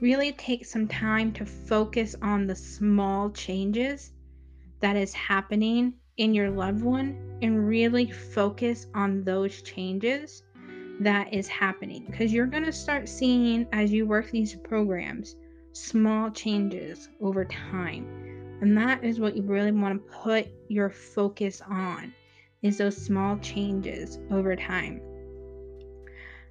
really 0.01 0.31
take 0.33 0.65
some 0.65 0.87
time 0.87 1.31
to 1.33 1.45
focus 1.45 2.15
on 2.21 2.45
the 2.45 2.55
small 2.55 3.31
changes 3.31 4.11
that 4.79 4.95
is 4.95 5.13
happening 5.13 5.93
in 6.17 6.33
your 6.33 6.51
loved 6.51 6.83
one 6.83 7.39
and 7.41 7.67
really 7.67 8.11
focus 8.11 8.87
on 8.93 9.23
those 9.23 9.61
changes 9.63 10.43
that 10.99 11.33
is 11.33 11.47
happening. 11.47 12.05
Because 12.05 12.31
you're 12.31 12.45
going 12.45 12.65
to 12.65 12.71
start 12.71 13.09
seeing 13.09 13.67
as 13.71 13.91
you 13.91 14.05
work 14.05 14.29
these 14.29 14.55
programs 14.55 15.35
small 15.73 16.29
changes 16.29 17.09
over 17.19 17.45
time. 17.45 18.07
And 18.61 18.77
that 18.77 19.03
is 19.03 19.19
what 19.19 19.35
you 19.35 19.43
really 19.43 19.71
want 19.71 19.95
to 19.95 20.11
put 20.11 20.47
your 20.67 20.89
focus 20.89 21.61
on 21.67 22.13
is 22.61 22.77
those 22.77 22.97
small 22.97 23.37
changes 23.37 24.19
over 24.31 24.55
time. 24.55 25.01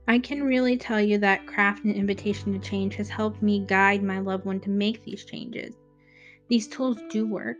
I 0.08 0.18
can 0.20 0.44
really 0.44 0.76
tell 0.76 1.00
you 1.00 1.18
that 1.18 1.46
craft 1.46 1.84
and 1.84 1.94
invitation 1.94 2.52
to 2.52 2.58
change 2.58 2.94
has 2.94 3.08
helped 3.08 3.42
me 3.42 3.64
guide 3.66 4.02
my 4.02 4.20
loved 4.20 4.44
one 4.44 4.60
to 4.60 4.70
make 4.70 5.04
these 5.04 5.24
changes. 5.24 5.74
These 6.48 6.68
tools 6.68 6.98
do 7.10 7.26
work. 7.26 7.58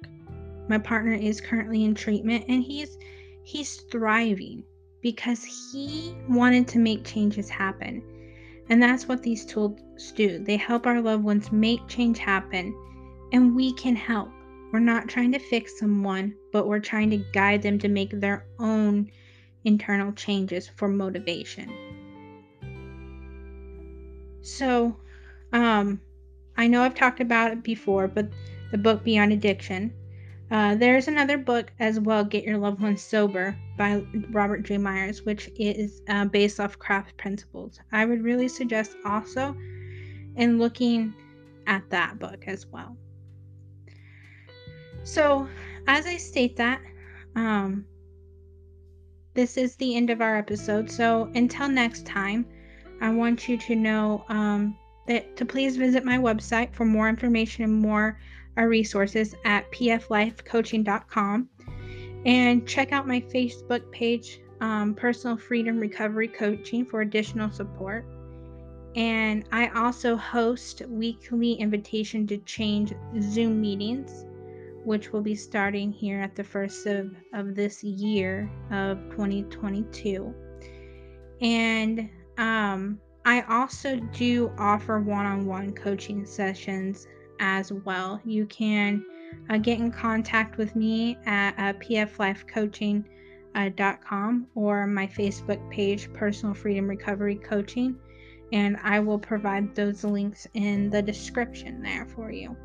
My 0.69 0.79
partner 0.79 1.15
is 1.15 1.41
currently 1.41 1.85
in 1.85 1.95
treatment 1.95 2.45
and 2.49 2.63
he's 2.63 2.99
he's 3.43 3.77
thriving 3.91 4.65
because 5.01 5.45
he 5.45 6.15
wanted 6.29 6.67
to 6.69 6.79
make 6.79 7.05
changes 7.05 7.49
happen. 7.49 8.03
And 8.69 8.83
that's 8.83 9.07
what 9.07 9.23
these 9.23 9.45
tools 9.45 9.79
do. 10.17 10.39
They 10.39 10.57
help 10.57 10.87
our 10.87 11.01
loved 11.01 11.23
ones 11.23 11.53
make 11.53 11.87
change 11.87 12.19
happen, 12.19 12.75
and 13.33 13.55
we 13.55 13.73
can 13.75 13.95
help. 13.95 14.31
We're 14.73 14.81
not 14.81 15.09
trying 15.09 15.33
to 15.33 15.39
fix 15.39 15.79
someone, 15.79 16.35
but 16.53 16.67
we're 16.67 16.81
trying 16.81 17.11
to 17.11 17.25
guide 17.33 17.63
them 17.63 17.79
to 17.79 17.89
make 17.89 18.11
their 18.11 18.47
own 18.59 19.11
internal 19.65 20.13
changes 20.13 20.69
for 20.69 20.89
motivation. 20.89 21.73
So, 24.43 24.97
um, 25.53 26.01
I 26.57 26.67
know 26.67 26.83
I've 26.83 26.95
talked 26.95 27.21
about 27.21 27.53
it 27.53 27.63
before, 27.63 28.09
but 28.09 28.29
the 28.71 28.79
book 28.79 29.05
Beyond 29.05 29.33
Addiction. 29.33 29.93
Uh, 30.51 30.77
there's 30.77 31.09
another 31.09 31.39
book 31.39 31.73
as 31.81 31.99
well, 31.99 32.25
Get 32.25 32.45
Your 32.45 32.57
Loved 32.57 32.81
Ones 32.81 33.03
Sober 33.03 33.57
by 33.77 34.05
Robert 34.31 34.63
J. 34.63 34.79
Meyers, 34.79 35.25
which 35.25 35.51
is 35.57 36.03
uh, 36.09 36.25
based 36.25 36.61
off 36.61 36.79
craft 36.79 37.17
principles. 37.17 37.81
I 37.91 38.05
would 38.05 38.23
really 38.23 38.47
suggest 38.47 38.97
also 39.05 39.57
in 40.37 40.59
looking 40.59 41.15
at 41.67 41.89
that 41.91 42.19
book 42.21 42.45
as 42.47 42.67
well. 42.67 42.97
So, 45.07 45.49
as 45.87 46.05
I 46.05 46.17
state 46.17 46.57
that, 46.57 46.81
um, 47.37 47.87
this 49.35 49.57
is 49.57 49.77
the 49.77 49.95
end 49.95 50.11
of 50.11 50.21
our 50.21 50.37
episode. 50.37 50.91
So, 50.91 51.31
until 51.37 51.69
next 51.69 52.05
time, 52.05 52.45
I 53.01 53.11
want 53.11 53.49
you 53.49 53.57
to 53.57 53.77
know 53.77 54.25
um, 54.29 54.77
that 55.07 55.37
to 55.37 55.45
please 55.45 55.77
visit 55.77 56.05
my 56.05 56.19
website 56.19 56.75
for 56.75 56.85
more 56.85 57.09
information 57.09 57.63
and 57.63 57.73
more 57.73 58.19
uh, 58.59 58.63
resources 58.63 59.33
at 59.45 59.71
pflifecoaching.com 59.71 61.49
and 62.25 62.67
check 62.67 62.91
out 62.91 63.07
my 63.07 63.21
Facebook 63.21 63.89
page, 63.93 64.41
um, 64.61 64.93
Personal 64.93 65.37
Freedom 65.37 65.79
Recovery 65.79 66.27
Coaching, 66.27 66.85
for 66.85 67.03
additional 67.03 67.53
support. 67.53 68.05
And 68.97 69.45
I 69.53 69.69
also 69.69 70.17
host 70.17 70.83
weekly 70.89 71.53
invitation 71.53 72.27
to 72.27 72.39
change 72.39 72.93
Zoom 73.21 73.61
meetings, 73.61 74.26
which 74.87 75.13
will 75.13 75.21
be 75.21 75.35
starting 75.35 75.91
here 75.91 76.21
at 76.21 76.37
the 76.37 76.45
first 76.45 76.87
of, 76.87 77.11
of 77.35 77.57
this 77.57 77.83
year 77.83 78.49
of 78.71 78.97
2022. 79.11 80.33
And 81.41 82.09
um, 82.39 83.01
I 83.25 83.41
also 83.49 83.97
do 83.97 84.53
offer 84.59 85.01
one 85.01 85.27
on 85.27 85.45
one 85.45 85.73
coaching 85.73 86.25
sessions 86.25 87.09
as 87.41 87.73
well. 87.73 88.21
You 88.25 88.47
can 88.47 89.05
uh, 89.51 89.59
get 89.59 89.81
in 89.81 89.91
contact 89.91 90.57
with 90.57 90.77
me 90.77 91.19
at 91.27 91.59
uh, 91.59 91.73
pflifecoaching.com 91.81 94.47
uh, 94.47 94.61
or 94.61 94.87
my 94.87 95.09
Facebook 95.09 95.69
page, 95.69 96.13
Personal 96.13 96.55
Freedom 96.55 96.87
Recovery 96.87 97.35
Coaching, 97.35 97.99
and 98.53 98.77
I 98.85 99.01
will 99.01 99.19
provide 99.19 99.75
those 99.75 100.05
links 100.05 100.47
in 100.55 100.91
the 100.91 101.03
description 101.03 101.83
there 101.83 102.07
for 102.07 102.31
you. 102.31 102.57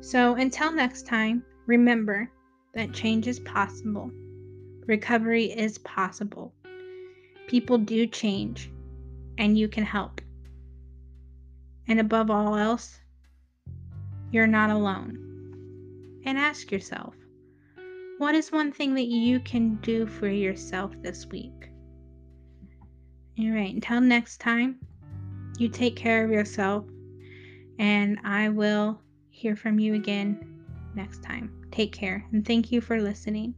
So 0.00 0.34
until 0.34 0.72
next 0.72 1.06
time, 1.06 1.44
remember 1.66 2.30
that 2.74 2.92
change 2.92 3.28
is 3.28 3.38
possible, 3.40 4.10
recovery 4.86 5.46
is 5.46 5.78
possible. 5.78 6.54
People 7.46 7.78
do 7.78 8.06
change, 8.06 8.70
and 9.38 9.58
you 9.58 9.68
can 9.68 9.84
help. 9.84 10.20
And 11.88 12.00
above 12.00 12.30
all 12.30 12.56
else, 12.56 13.00
you're 14.30 14.46
not 14.46 14.70
alone. 14.70 16.22
And 16.24 16.38
ask 16.38 16.70
yourself, 16.70 17.14
what 18.18 18.34
is 18.34 18.52
one 18.52 18.70
thing 18.72 18.94
that 18.94 19.06
you 19.06 19.40
can 19.40 19.76
do 19.76 20.06
for 20.06 20.28
yourself 20.28 20.92
this 21.02 21.26
week? 21.26 21.70
All 23.38 23.50
right, 23.50 23.74
until 23.74 24.00
next 24.00 24.38
time, 24.38 24.78
you 25.58 25.68
take 25.68 25.96
care 25.96 26.24
of 26.24 26.30
yourself, 26.30 26.84
and 27.78 28.18
I 28.24 28.50
will 28.50 29.00
hear 29.40 29.56
from 29.56 29.78
you 29.78 29.94
again 29.94 30.38
next 30.94 31.22
time. 31.22 31.50
Take 31.72 31.92
care, 31.92 32.24
and 32.32 32.46
thank 32.46 32.70
you 32.70 32.80
for 32.80 33.00
listening. 33.00 33.54